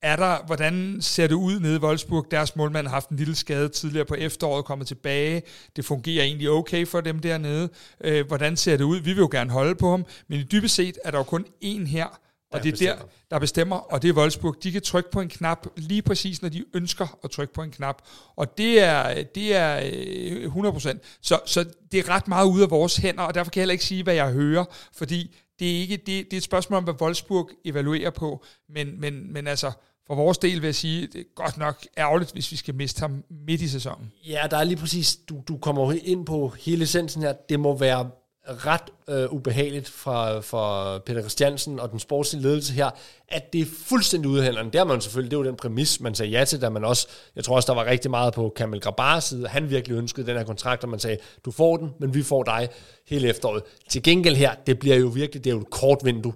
[0.05, 2.27] er der, hvordan ser det ud nede i Wolfsburg?
[2.31, 5.43] Deres målmand har haft en lille skade tidligere på efteråret, kommet tilbage.
[5.77, 7.69] Det fungerer egentlig okay for dem dernede.
[8.01, 8.97] Øh, hvordan ser det ud?
[8.97, 11.47] Vi vil jo gerne holde på ham, men i dybest set er der jo kun
[11.65, 12.07] én her,
[12.53, 12.97] og det er bestemmer.
[12.97, 14.57] der, der bestemmer, og det er Wolfsburg.
[14.63, 17.71] De kan trykke på en knap lige præcis, når de ønsker at trykke på en
[17.71, 18.03] knap.
[18.37, 20.89] Og det er, det er 100%.
[20.89, 23.63] Øh, så, så det er ret meget ude af vores hænder, og derfor kan jeg
[23.63, 26.77] heller ikke sige, hvad jeg hører, fordi det er, ikke, det, det er et spørgsmål
[26.77, 28.45] om, hvad Wolfsburg evaluerer på.
[28.69, 29.73] Men, men, men altså,
[30.07, 33.01] for vores del vil jeg sige, det er godt nok ærgerligt, hvis vi skal miste
[33.01, 34.13] ham midt i sæsonen.
[34.29, 37.33] Ja, der er lige præcis, du, du kommer ind på hele essensen her.
[37.49, 38.11] Det må være
[38.47, 42.91] ret øh, ubehageligt fra, for Peter Christiansen og den sportslige ledelse her,
[43.29, 44.71] at det er fuldstændig ude af hænderne.
[44.71, 46.85] Det er man selvfølgelig, det er jo den præmis, man sagde ja til, da man
[46.85, 50.27] også, jeg tror også, der var rigtig meget på Kamel Grabars side, han virkelig ønskede
[50.27, 52.69] den her kontrakt, og man sagde, du får den, men vi får dig
[53.09, 53.63] hele efteråret.
[53.89, 56.33] Til gengæld her, det bliver jo virkelig, det er jo et kort vindue.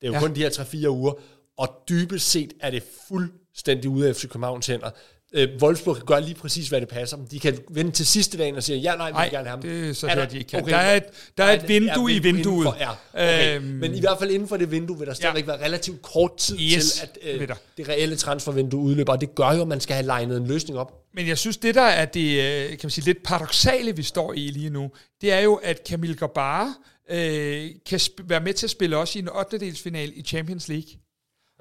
[0.00, 0.20] Det er jo ja.
[0.20, 1.12] kun de her 3-4 uger,
[1.58, 4.90] og dybest set er det fuldstændig ude af FC Københavns hænder.
[5.34, 7.26] Øh, Wolfsburg kan gøre lige præcis, hvad det passer dem.
[7.26, 9.62] De kan vente til sidste dagen og sige, ja, nej, vi vil gerne have ham.
[9.62, 10.62] det er så er de ikke kan.
[10.62, 11.04] Okay, der er et,
[11.38, 12.64] der er et vindue i vinduet.
[12.64, 13.56] For, ja, okay.
[13.56, 15.52] øhm, Men i hvert fald inden for det vindue vil der stadigvæk ja.
[15.52, 19.52] være relativt kort tid yes, til, at øh, det reelle transfervindue udløber, og det gør
[19.52, 20.92] jo, at man skal have legnet en løsning op.
[21.14, 24.32] Men jeg synes, det der er det øh, kan man sige, lidt paradoxale, vi står
[24.32, 24.90] i lige nu,
[25.20, 26.74] det er jo, at Camille Gabar
[27.10, 29.66] øh, kan være med til at spille også i en 8.
[30.14, 31.01] i Champions League.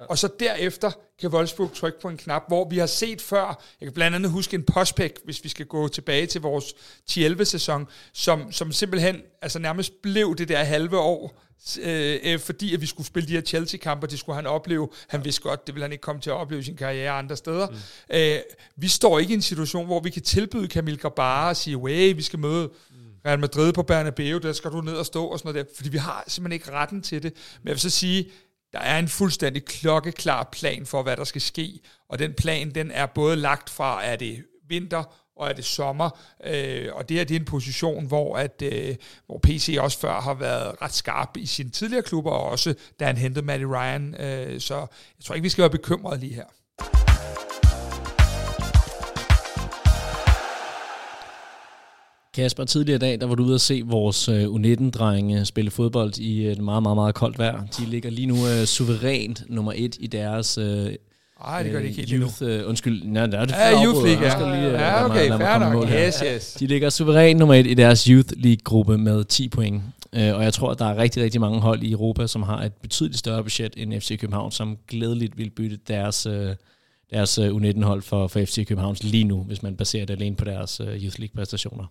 [0.09, 3.85] Og så derefter kan Wolfsburg trykke på en knap, hvor vi har set før, jeg
[3.85, 6.65] kan blandt andet huske en postpæk, hvis vi skal gå tilbage til vores
[7.11, 11.41] 10-11-sæson, som, som simpelthen altså nærmest blev det der halve år,
[11.81, 14.89] øh, øh, fordi at vi skulle spille de her Chelsea-kampe, det skulle han opleve.
[15.07, 17.35] Han vidste godt, det ville han ikke komme til at opleve i sin karriere andre
[17.35, 17.67] steder.
[17.67, 17.75] Mm.
[18.15, 18.39] Øh,
[18.75, 22.15] vi står ikke i en situation, hvor vi kan tilbyde Camille Grabara og sige, way,
[22.15, 22.69] vi skal møde
[23.25, 25.89] Real Madrid på Bernabeu, der skal du ned og stå og sådan noget der, fordi
[25.89, 27.33] vi har simpelthen ikke retten til det.
[27.61, 28.29] Men jeg vil så sige,
[28.73, 32.91] der er en fuldstændig klokkeklar plan for, hvad der skal ske, og den plan, den
[32.91, 35.03] er både lagt fra, er det vinter,
[35.35, 38.95] og er det sommer, øh, og det her det er en position, hvor, at, øh,
[39.25, 43.05] hvor PC også før har været ret skarp i sine tidligere klubber, og også da
[43.05, 44.75] han hentede Matty Ryan, øh, så
[45.17, 46.45] jeg tror ikke, vi skal være bekymrede lige her.
[52.33, 56.17] Kasper, tidligere i dag, der var du ude at se vores uh, U19-drenge spille fodbold
[56.17, 57.63] i et meget, meget, meget koldt vejr.
[57.77, 60.57] De ligger lige nu uh, suverænt nummer et i deres...
[60.57, 60.63] Uh,
[61.45, 64.05] ej, det gør de ikke helt youth, uh, undskyld, nej, det er det ja, Youth
[64.05, 64.61] League, ja.
[64.61, 65.89] Lige, ja, okay, fair nok.
[65.89, 66.53] Yes, yes.
[66.59, 69.83] De ligger suverænt nummer et i deres Youth League-gruppe med 10 point.
[70.17, 72.63] Uh, og jeg tror, at der er rigtig, rigtig mange hold i Europa, som har
[72.63, 76.33] et betydeligt større budget end FC København, som glædeligt vil bytte deres, uh,
[77.13, 80.81] deres U19-hold for, for FC Københavns lige nu, hvis man baserer det alene på deres
[80.81, 81.85] uh, Youth League-præstationer.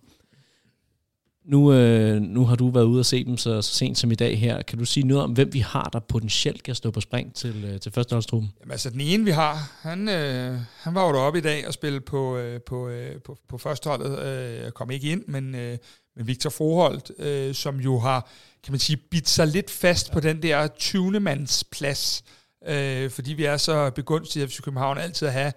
[1.45, 4.15] Nu, øh, nu har du været ude og se dem så, så sent som i
[4.15, 4.61] dag her.
[4.61, 7.65] Kan du sige noget om, hvem vi har, der potentielt kan stå på spring til,
[7.65, 8.51] øh, til førsteholdstruppen?
[8.59, 11.73] Jamen altså, den ene vi har, han, øh, han var jo deroppe i dag og
[11.73, 14.19] spille på, øh, på, øh, på, på førsteholdet.
[14.19, 15.77] Øh, kom ikke ind, men, øh,
[16.15, 18.29] men Victor Froholt, øh, som jo har,
[18.63, 20.13] kan man sige, bidt sig lidt fast ja.
[20.13, 21.19] på den der 20.
[21.19, 22.23] mands plads.
[22.67, 25.53] Øh, fordi vi er så begunstiget af FC København altid at have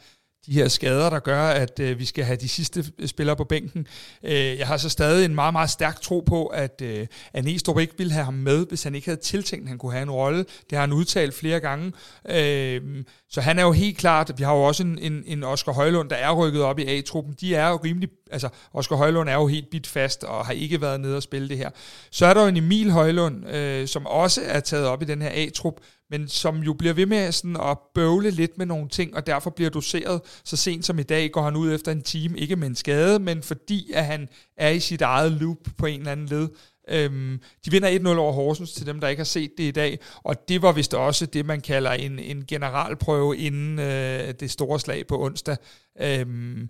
[0.47, 3.45] de her skader, der gør, at øh, vi skal have de sidste øh, spillere på
[3.45, 3.87] bænken.
[4.23, 7.79] Øh, jeg har så stadig en meget, meget stærk tro på, at, øh, at Næstrup
[7.79, 10.11] ikke ville have ham med, hvis han ikke havde tiltænkt, at han kunne have en
[10.11, 10.39] rolle.
[10.39, 11.93] Det har han udtalt flere gange.
[12.29, 12.81] Øh,
[13.31, 16.11] så han er jo helt klart, vi har jo også en, en, en Oscar Højlund,
[16.11, 17.35] der er rykket op i A-truppen.
[17.41, 20.81] De er jo rimelig, altså Oscar Højlund er jo helt bit fast og har ikke
[20.81, 21.71] været nede og spille det her.
[22.11, 25.23] Så er der jo en Emil Højlund, øh, som også er taget op i den
[25.23, 25.81] her A-trup,
[26.19, 29.51] men som jo bliver ved med sådan at bøvle lidt med nogle ting, og derfor
[29.51, 32.69] bliver doseret så sent som i dag, går han ud efter en time, ikke med
[32.69, 36.27] en skade, men fordi at han er i sit eget loop på en eller anden
[36.27, 36.49] led.
[36.89, 39.99] Øhm, de vinder 1-0 over Horsens til dem, der ikke har set det i dag,
[40.17, 44.81] og det var vist også det, man kalder en, en generalprøve inden øh, det store
[44.81, 45.57] slag på onsdag.
[46.01, 46.69] Øhm,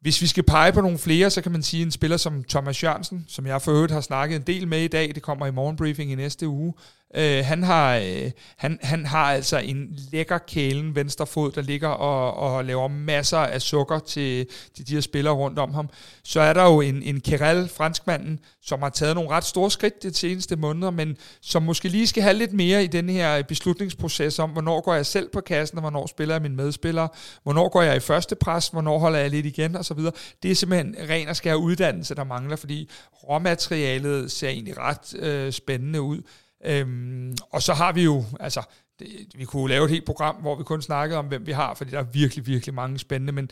[0.00, 2.82] hvis vi skal pege på nogle flere, så kan man sige en spiller som Thomas
[2.82, 5.50] Jørgensen, som jeg for øvrigt har snakket en del med i dag, det kommer i
[5.50, 6.74] morgenbriefing i næste uge,
[7.14, 11.88] Øh, han, har, øh, han, han har altså en lækker kælen venstre fod, der ligger
[11.88, 14.46] og, og laver masser af sukker til,
[14.76, 15.88] til de her spillere rundt om ham.
[16.24, 20.02] Så er der jo en, en Kerel, franskmanden, som har taget nogle ret store skridt
[20.02, 24.38] de seneste måneder, men som måske lige skal have lidt mere i den her beslutningsproces
[24.38, 27.08] om, hvornår går jeg selv på kassen, og hvornår spiller jeg mine medspillere,
[27.42, 29.98] hvornår går jeg i første pres, hvornår holder jeg lidt igen, osv.
[30.42, 32.90] Det er simpelthen ren og skær uddannelse, der mangler, fordi
[33.28, 36.22] råmaterialet ser egentlig ret øh, spændende ud.
[36.64, 38.62] Øhm, og så har vi jo, altså,
[38.98, 41.74] det, vi kunne lave et helt program, hvor vi kun snakkede om, hvem vi har,
[41.74, 43.50] fordi der er virkelig, virkelig mange spændende, men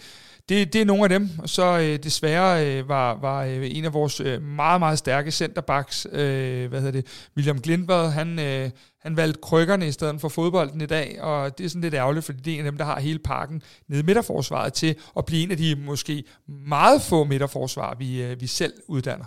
[0.49, 1.29] det, det er nogle af dem.
[1.39, 5.31] Og så øh, desværre øh, var, var øh, en af vores øh, meget, meget stærke
[5.31, 10.29] centerbacks, øh, hvad hedder det, William Glindvad, han, øh, han valgte krykkerne i stedet for
[10.29, 12.79] fodbolden i dag, og det er sådan lidt ærgerligt, fordi det er en af dem,
[12.79, 17.03] der har hele parken nede i midterforsvaret til at blive en af de måske meget
[17.03, 19.25] få midterforsvar, vi, øh, vi selv uddanner.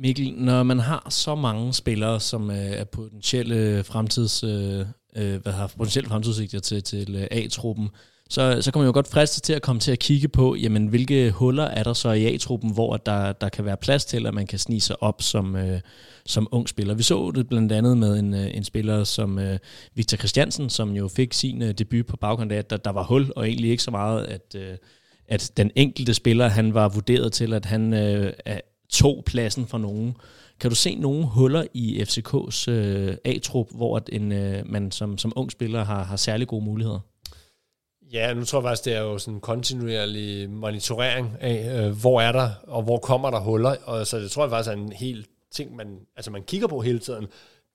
[0.00, 4.80] Mikkel, når man har så mange spillere, som øh, er potentielle fremtids, øh,
[5.16, 7.88] øh hvad har potentielle fremtidsudsigter til, til øh, A-truppen,
[8.30, 10.86] så, så kan man jo godt friste til at komme til at kigge på, jamen,
[10.86, 14.34] hvilke huller er der så i A-truppen, hvor der, der kan være plads til, at
[14.34, 15.80] man kan snige sig op som, øh,
[16.26, 16.94] som ung spiller.
[16.94, 19.58] Vi så det blandt andet med en, øh, en spiller som øh,
[19.94, 23.02] Victor Christiansen, som jo fik sin øh, debut på baggrund af, at der, der var
[23.02, 24.76] hul, og egentlig ikke så meget, at, øh,
[25.28, 28.32] at den enkelte spiller, han var vurderet til, at han øh,
[28.92, 30.16] tog pladsen for nogen.
[30.60, 35.18] Kan du se nogle huller i FCK's øh, A-trup, hvor at en, øh, man som,
[35.18, 37.00] som ung spiller har, har særlig gode muligheder?
[38.12, 42.20] Ja, nu tror jeg faktisk, det er jo sådan en kontinuerlig monitorering af, øh, hvor
[42.20, 43.76] er der, og hvor kommer der huller.
[43.84, 46.80] Og så det tror jeg faktisk er en helt ting, man, altså man kigger på
[46.80, 47.26] hele tiden.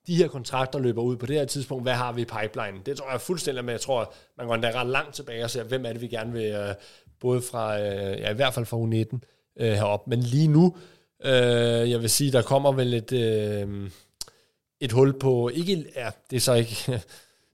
[0.06, 1.84] De her kontrakter løber ud på det her tidspunkt.
[1.84, 2.78] Hvad har vi i pipeline?
[2.86, 3.74] Det tror jeg fuldstændig med.
[3.74, 6.32] Jeg tror, man går endda ret langt tilbage og ser, hvem er det, vi gerne
[6.32, 6.74] vil, øh,
[7.20, 9.18] både fra, øh, ja i hvert fald fra U19
[9.60, 10.06] øh, herop.
[10.06, 10.93] Men lige nu, Øh,
[11.24, 13.90] Øh, jeg vil sige, der kommer vel et, øh,
[14.80, 16.76] et hul på, ikke, ja, det er så ikke,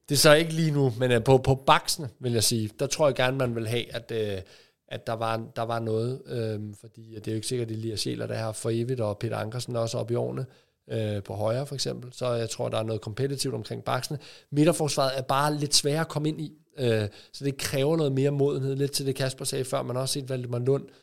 [0.08, 2.70] det er så ikke lige nu, men øh, på, på baksene, vil jeg sige.
[2.78, 4.42] Der tror jeg gerne, man vil have, at, øh,
[4.88, 7.96] at der, var, der var noget, øh, fordi det er jo ikke sikkert, at lige
[7.96, 10.46] Sjæler, der har for evigt, og Peter Ankersen også op i årene,
[10.90, 14.18] øh, på højre for eksempel, så jeg tror, der er noget kompetitivt omkring baksene.
[14.50, 18.30] Midterforsvaret er bare lidt sværere at komme ind i, øh, så det kræver noget mere
[18.30, 20.94] modenhed, lidt til det Kasper sagde før, man har også set Valdemar Lund, Øh,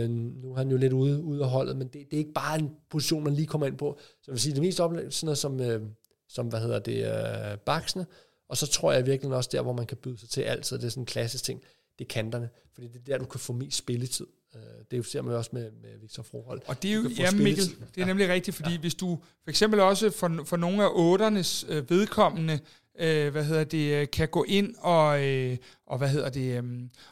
[0.00, 2.58] nu er han jo lidt ude, ude af holdet, men det, det er ikke bare
[2.58, 3.98] en position, man lige kommer ind på.
[3.98, 5.82] Så jeg vil sige, det mest oplevelse sådan noget som, øh,
[6.28, 7.06] som hvad hedder det,
[7.52, 8.06] øh, baksene,
[8.48, 10.84] og så tror jeg virkelig også der, hvor man kan byde sig til altid, det
[10.84, 11.62] er sådan en klassisk ting,
[11.98, 14.26] det er kanterne, fordi det er der, du kan få mest spilletid.
[14.54, 16.62] Øh, det ser man også med, med Victor Froholt.
[16.66, 17.64] Og det er jo, ja Mikkel,
[17.94, 18.78] det er nemlig rigtigt, fordi ja.
[18.78, 22.60] hvis du for eksempel også for, for nogle af otternes øh, vedkommende,
[23.00, 26.64] øh, hvad hedder det, øh, kan gå ind og, øh, og hvad hedder det, øh,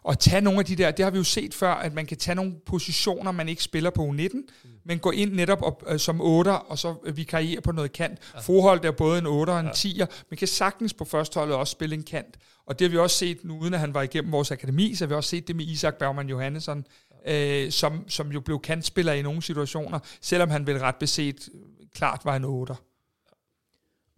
[0.03, 2.17] og tage nogle af de der, det har vi jo set før, at man kan
[2.17, 4.71] tage nogle positioner, man ikke spiller på U19, mm.
[4.85, 8.19] men gå ind netop op, øh, som 8, og så vikariere på noget kant.
[8.35, 8.41] Ja.
[8.41, 9.71] Forhold er både en 8 og en ja.
[9.71, 12.37] 10'er, man kan sagtens på førsteholdet også spille en kant.
[12.67, 15.05] Og det har vi også set nu, uden at han var igennem vores akademi, så
[15.05, 16.85] har vi også set det med Isak Bergman Johannesson,
[17.27, 21.49] øh, som, som jo blev kantspiller i nogle situationer, selvom han vel ret beset
[21.95, 22.90] klart var en 8'er.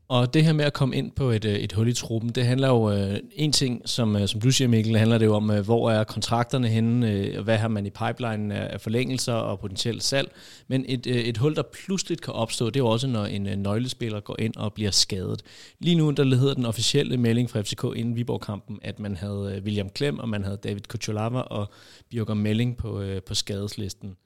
[0.08, 2.46] Og det her med at komme ind på et, øh, et hul i truppen, det
[2.46, 5.50] handler jo, øh, en ting, som, øh, som du siger Mikkel, handler det jo om,
[5.50, 10.02] øh, hvor er kontrakterne henne, øh, hvad har man i pipeline af forlængelser og potentielt
[10.02, 10.32] salg.
[10.68, 13.46] Men et, øh, et hul, der pludselig kan opstå, det er jo også, når en
[13.46, 15.42] øh, nøglespiller går ind og bliver skadet.
[15.80, 19.64] Lige nu, der hedder den officielle melding fra FCK inden Viborg-kampen, at man havde øh,
[19.64, 21.72] William Klem, og man havde David Kuchulava og
[22.10, 24.16] Bjørger Melling på, øh, på skadeslisten.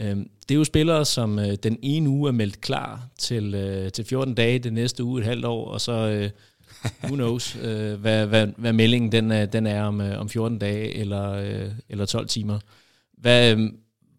[0.00, 3.92] Øhm, det er jo spillere, som øh, den ene uge er meldt klar til, øh,
[3.92, 6.30] til 14 dage, det næste uge et halvt år, og så øh,
[7.04, 11.34] who knows, hvad, hvad, hvad meldingen den, den er om, om 14 dage eller,
[11.88, 12.58] eller 12 timer.
[13.18, 13.56] Hvad,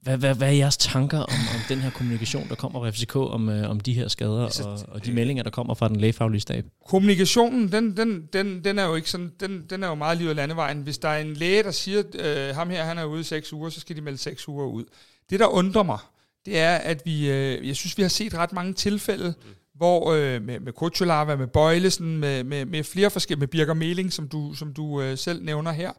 [0.07, 3.15] Hvad, hvad, hvad er jeres tanker om, om den her kommunikation, der kommer fra FCK
[3.15, 5.95] om, øh, om de her skader Altså, og, og de meldinger, der kommer fra den
[5.95, 6.65] lægefaglige stab?
[6.87, 10.25] Kommunikationen, den, den, den, den er jo ikke sådan, den, den er jo meget lige
[10.25, 10.81] ud af landevejen.
[10.81, 13.53] Hvis der er en læge, der siger, øh, ham her, han er ude i seks
[13.53, 14.83] uger, så skal de melde seks uger ud.
[15.29, 15.99] Det, der undrer mig,
[16.45, 19.53] det er, at vi, øh, jeg synes, vi har set ret mange tilfælde, mm.
[19.75, 24.13] hvor øh, med, med Kutsulava, med Bøjlesen, med, med, med flere forskellige, med Birger Meling,
[24.13, 25.91] som du, som du øh, selv nævner her,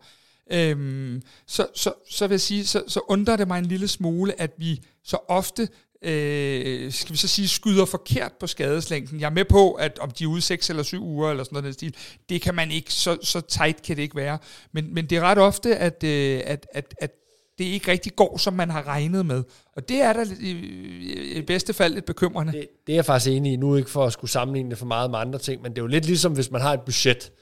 [0.52, 4.40] øhm, så, så, så vil jeg sige, så, så undrer det mig en lille smule,
[4.40, 5.68] at vi så ofte
[6.02, 9.20] øh, skal vi så sige, skyder forkert på skadeslængden.
[9.20, 11.54] Jeg er med på, at om de er ude 6 eller 7 uger, eller sådan
[11.54, 11.94] noget den stil,
[12.28, 14.38] det kan man ikke, så, så tight kan det ikke være.
[14.72, 17.10] Men, men det er ret ofte, at, øh, at, at, at
[17.58, 19.42] det ikke rigtig går, som man har regnet med.
[19.76, 20.50] Og det er da i,
[21.36, 22.52] i bedste fald lidt bekymrende.
[22.52, 23.56] Det, det er jeg faktisk enig i.
[23.56, 25.82] Nu ikke for at skulle sammenligne det for meget med andre ting, men det er
[25.82, 27.32] jo lidt ligesom, hvis man har et budget,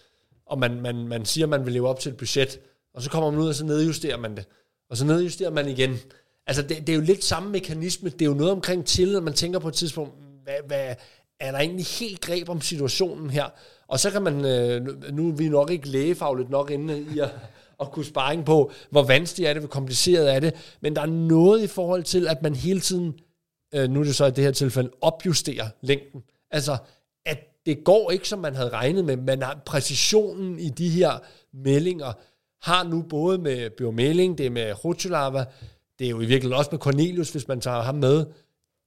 [0.46, 2.60] og man, man, man siger, at man vil leve op til et budget,
[2.94, 4.44] og så kommer man ud, og så nedjusterer man det.
[4.90, 5.96] Og så nedjusterer man igen.
[6.46, 8.10] Altså, det, det er jo lidt samme mekanisme.
[8.10, 10.14] Det er jo noget omkring tillid, at man tænker på et tidspunkt,
[10.44, 10.94] hvad, hvad,
[11.40, 13.44] er der egentlig helt greb om situationen her?
[13.88, 17.30] Og så kan man, øh, nu er vi nok ikke lægefagligt nok inde i at,
[17.80, 21.06] at kunne sparring på, hvor vanskeligt er det, hvor kompliceret er det, men der er
[21.06, 23.14] noget i forhold til, at man hele tiden,
[23.74, 26.22] øh, nu er det så i det her tilfælde, opjusterer længden.
[26.50, 26.76] Altså,
[27.26, 31.12] at det går ikke, som man havde regnet med, men præcisionen i de her
[31.52, 32.12] meldinger
[32.62, 35.44] har nu både med biomelding, det er med Rutulava,
[35.98, 38.26] det er jo i virkeligheden også med Cornelius, hvis man tager ham med.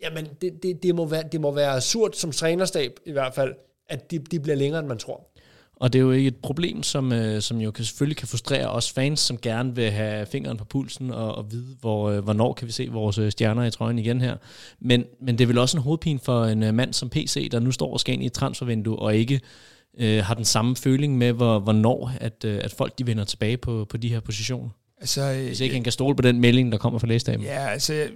[0.01, 3.55] Jamen, det, det, det, må, være, det må være surt som trænerstab i hvert fald,
[3.87, 5.31] at de, de bliver længere, end man tror.
[5.79, 8.69] Og det er jo ikke et problem, som, øh, som jo kan, selvfølgelig kan frustrere
[8.69, 12.53] os fans, som gerne vil have fingeren på pulsen og, og vide, hvor, øh, hvornår
[12.53, 14.37] kan vi se vores øh, stjerner i trøjen igen her.
[14.79, 17.59] Men, men det er vel også en hovedpine for en øh, mand som PC, der
[17.59, 19.41] nu står og skal ind i et transfervindue, og ikke
[19.99, 23.57] øh, har den samme føling med, hvor, hvornår at, øh, at folk de vender tilbage
[23.57, 24.69] på, på de her positioner.
[25.01, 27.45] Altså, Hvis ikke han kan stole på den melding, der kommer fra lægestaben.
[27.45, 28.09] Ja, altså, jeg,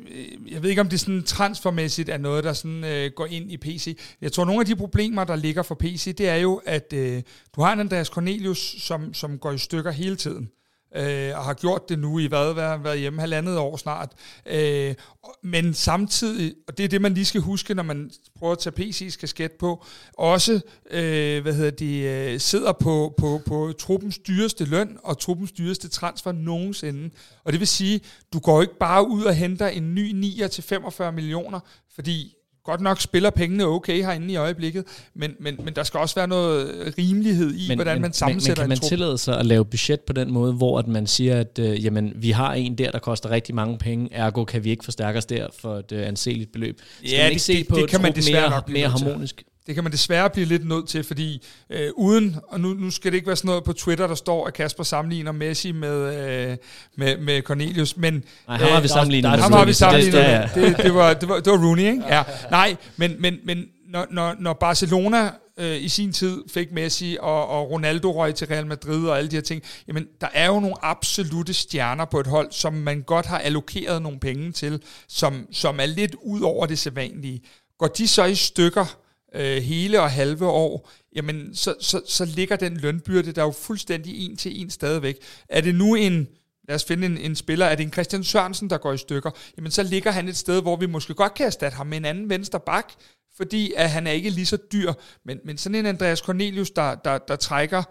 [0.51, 3.57] jeg ved ikke, om det sådan transfermæssigt er noget, der sådan øh, går ind i
[3.57, 3.97] PC.
[4.21, 7.21] Jeg tror, nogle af de problemer, der ligger for PC, det er jo, at øh,
[7.55, 10.49] du har en Andreas Cornelius, som, som går i stykker hele tiden
[10.95, 14.11] øh, og har gjort det nu i hvad, hvad været hjemme halvandet år snart.
[14.45, 14.95] Øh,
[15.41, 18.73] men samtidig, og det er det, man lige skal huske, når man prøver at tage
[18.79, 19.85] PC's kasket på,
[20.17, 25.51] også øh, hvad hedder de, øh, sidder på, på, på truppens dyreste løn og truppens
[25.51, 27.09] dyreste transfer nogensinde.
[27.43, 28.01] Og det vil sige,
[28.33, 31.59] du går ikke bare ud og henter en ny 9 til 45 millioner,
[31.95, 34.83] fordi godt nok spiller pengene okay herinde i øjeblikket,
[35.13, 38.69] men, men, men der skal også være noget rimelighed i, men, hvordan man sammensætter men,
[38.69, 41.39] men kan man tillade sig at lave budget på den måde, hvor at man siger,
[41.39, 44.69] at øh, jamen, vi har en der, der koster rigtig mange penge, ergo kan vi
[44.69, 46.79] ikke forstærke os der for et øh, anseligt beløb.
[46.97, 49.43] Skal ja, man ikke det, se det, på det kan man desværre mere, mere harmonisk?
[49.67, 53.11] Det kan man desværre blive lidt nødt til, fordi øh, uden, og nu, nu skal
[53.11, 56.57] det ikke være sådan noget på Twitter, der står, at Kasper sammenligner Messi med, øh,
[56.97, 58.23] med, med Cornelius, men...
[58.47, 59.39] Nej, ham har vi sammenlignet med.
[59.39, 60.49] Ham har vi sammenlignet det, ja.
[60.55, 62.03] det, det, var, det, var, det var Rooney, ikke?
[62.07, 62.23] Ja.
[62.51, 67.47] Nej, men, men, men når, når, når Barcelona øh, i sin tid fik Messi, og,
[67.47, 70.59] og Ronaldo røg til Real Madrid og alle de her ting, jamen der er jo
[70.59, 75.47] nogle absolute stjerner på et hold, som man godt har allokeret nogle penge til, som,
[75.51, 77.41] som er lidt ud over det sædvanlige.
[77.79, 78.95] Går de så i stykker,
[79.35, 84.25] øh, hele og halve år, jamen så, så, så ligger den lønbyrde der jo fuldstændig
[84.25, 85.17] en til en stadigvæk.
[85.49, 86.27] Er det nu en,
[86.67, 89.31] lad os finde en, en spiller, er det en Christian Sørensen, der går i stykker,
[89.57, 92.05] jamen så ligger han et sted, hvor vi måske godt kan erstatte ham med en
[92.05, 92.93] anden venstre bak,
[93.37, 94.93] fordi at han er ikke lige så dyr,
[95.25, 97.83] men, men sådan en Andreas Cornelius, der, der, der trækker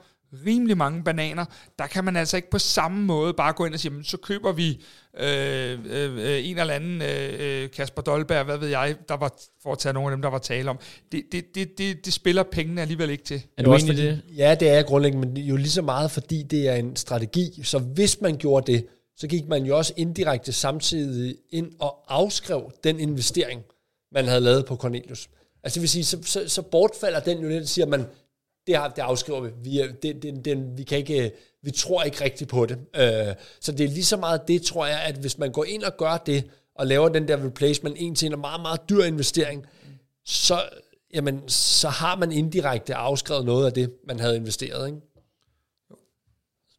[0.47, 1.45] rimelig mange bananer,
[1.79, 4.53] der kan man altså ikke på samme måde bare gå ind og sige, så køber
[4.53, 4.85] vi
[5.21, 9.79] øh, øh, en eller anden øh, Kasper Dolberg, hvad ved jeg, der var, for at
[9.79, 10.79] tage nogle af dem, der var tale om.
[11.13, 13.43] Det, det, det, det, det spiller pengene alligevel ikke til.
[13.59, 14.23] Er du enig i det?
[14.37, 17.61] Ja, det er grundlæggende, men jo lige så meget, fordi det er en strategi.
[17.65, 22.73] Så hvis man gjorde det, så gik man jo også indirekte samtidig ind og afskrev
[22.85, 23.63] den investering,
[24.13, 25.29] man havde lavet på Cornelius.
[25.65, 28.07] Altså det vil sige, så, så, så bortfalder den jo lidt, siger man,
[28.67, 29.51] det, har, det afskriver vi.
[29.63, 31.33] Vi, det, det, det, vi, kan ikke,
[31.63, 32.79] vi tror ikke rigtigt på det.
[32.97, 35.83] Øh, så det er lige så meget det, tror jeg, at hvis man går ind
[35.83, 36.45] og gør det,
[36.75, 39.67] og laver den der replacement en til en meget, meget dyr investering,
[40.25, 40.63] så,
[41.15, 44.87] jamen, så har man indirekte afskrevet noget af det, man havde investeret.
[44.87, 44.99] Ikke?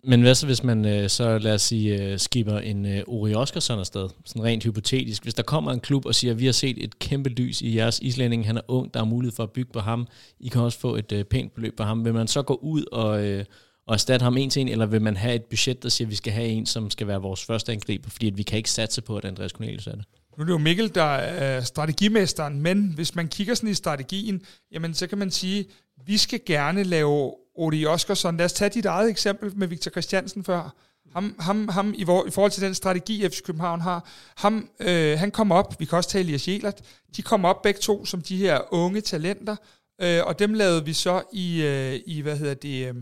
[0.06, 3.34] Men hvad så, hvis man øh, så, lad os sige, øh, skipper en øh, Uri
[3.34, 5.24] Oskarsson afsted, sådan rent hypotetisk.
[5.24, 8.00] Hvis der kommer en klub og siger, vi har set et kæmpe lys i jeres
[8.00, 10.08] islænding, han er ung, der er mulighed for at bygge på ham,
[10.40, 12.06] I kan også få et øh, pænt beløb på ham.
[12.06, 13.46] Vil man så gå ud og, øh,
[13.88, 16.12] og erstatte ham en til en, eller vil man have et budget, der siger, at
[16.12, 18.72] vi skal have en, som skal være vores første angriber, fordi at vi kan ikke
[18.72, 20.06] satse på, at Andreas Cornelius er det?
[20.38, 24.42] Nu er det jo Mikkel, der er strategimesteren, men hvis man kigger sådan i strategien,
[24.72, 25.66] jamen så kan man sige,
[26.06, 28.38] vi skal gerne lave Odi Oskarsson.
[28.38, 30.76] Lad os tage dit eget eksempel med Victor Christiansen før.
[31.14, 35.20] ham, ham, ham i, vor, i forhold til den strategi, FC København har, ham, øh,
[35.20, 36.82] han kommer op, vi kan også tale Elias Jelert,
[37.16, 39.56] de kommer op begge to som de her unge talenter,
[40.02, 42.96] øh, og dem lavede vi så i, øh, i hvad hedder det, øh,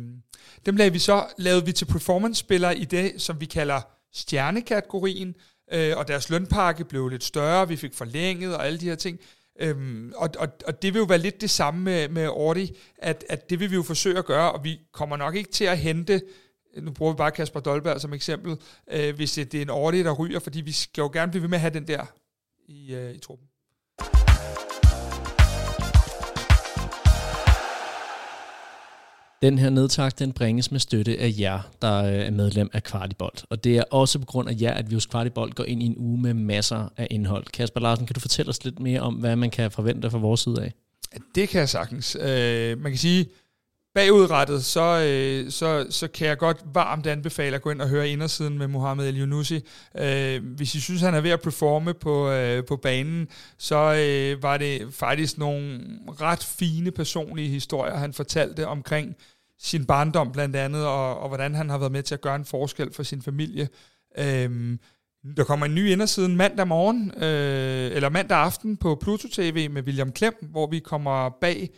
[0.66, 3.82] dem lavede vi så, lavede vi til performance-spillere i det, som vi kalder
[4.14, 5.36] stjernekategorien,
[5.74, 9.20] øh, og deres lønpakke blev lidt større, vi fik forlænget og alle de her ting.
[9.62, 13.24] Øhm, og, og, og det vil jo være lidt det samme med, med Ordi, at,
[13.30, 15.78] at det vil vi jo forsøge at gøre, og vi kommer nok ikke til at
[15.78, 16.22] hente,
[16.78, 18.58] nu bruger vi bare Kasper Dolberg som eksempel,
[18.92, 21.42] øh, hvis det, det er en Ordi, der ryger, fordi vi skal jo gerne blive
[21.42, 22.06] ved med at have den der
[22.68, 23.48] i, øh, i truppen.
[29.42, 33.46] Den her nedtak, den bringes med støtte af jer, der øh, er medlem af Kvartibolt.
[33.50, 35.86] Og det er også på grund af jer, at vi hos Kvartibolt går ind i
[35.86, 37.46] en uge med masser af indhold.
[37.46, 40.40] Kasper Larsen, kan du fortælle os lidt mere om, hvad man kan forvente fra vores
[40.40, 40.74] side af?
[41.36, 42.18] Det kan jeg sagtens.
[42.22, 43.30] Øh, man kan sige,
[43.96, 48.10] bagudrettet, så, øh, så, så kan jeg godt varmt anbefale at gå ind og høre
[48.10, 49.60] indersiden med Mohamed El Yunusi.
[49.98, 53.28] Øh, hvis I synes, han er ved at performe på, øh, på banen,
[53.58, 55.82] så øh, var det faktisk nogle
[56.22, 59.16] ret fine personlige historier, han fortalte omkring
[59.62, 62.46] sin barndom blandt andet, og, og hvordan han har været med til at gøre en
[62.46, 63.70] forskel for sin familie.
[64.18, 64.80] Øhm,
[65.38, 69.84] der kommer en ny indersiden mandag morgen, øh, eller mandag aften på Pluto TV med
[69.84, 71.70] William Klem, hvor vi kommer bag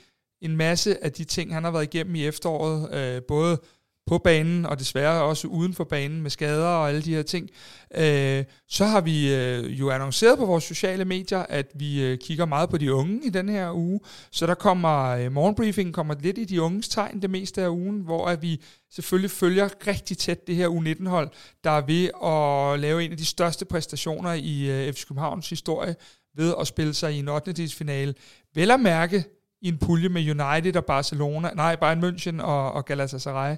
[0.42, 3.62] en masse af de ting, han har været igennem i efteråret, øh, både
[4.06, 7.50] på banen og desværre også uden for banen med skader og alle de her ting.
[7.96, 12.46] Øh, så har vi øh, jo annonceret på vores sociale medier, at vi øh, kigger
[12.46, 14.00] meget på de unge i den her uge.
[14.32, 18.02] Så der kommer øh, morgenbriefing kommer lidt i de unges tegn det meste af ugen,
[18.02, 21.30] hvor at vi selvfølgelig følger rigtig tæt det her U19-hold,
[21.64, 25.96] der er ved at lave en af de største præstationer i øh, FC Københavns historie
[26.36, 27.68] ved at spille sig i en 8.
[27.68, 28.14] finale.
[28.56, 29.24] Vel at mærke
[29.62, 33.56] i en pulje med United og Barcelona, nej, Bayern München og, og Galatasaray.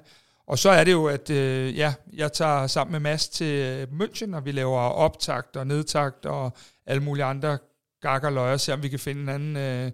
[0.48, 3.86] Og så er det jo, at øh, ja, jeg tager sammen med Mads til øh,
[4.00, 6.52] München, og vi laver optakt og nedtakt og
[6.86, 7.58] alle mulige andre
[8.02, 9.90] gakker løjer, se om vi kan finde en anden øh,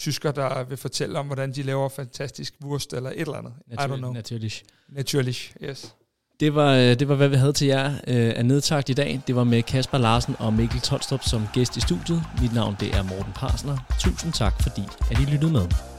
[0.00, 3.52] tysker, der vil fortælle om, hvordan de laver fantastisk wurst eller et eller andet.
[3.66, 4.12] Natur- I don't know.
[4.12, 4.62] Naturligt.
[4.88, 5.94] Naturligt, yes.
[6.40, 9.20] Det var, øh, det var, hvad vi havde til jer øh, af nedtagt i dag.
[9.26, 12.22] Det var med Kasper Larsen og Mikkel Tolstrup som gæst i studiet.
[12.40, 13.78] Mit navn det er Morten Parsner.
[14.00, 15.95] Tusind tak, fordi at I lyttede med.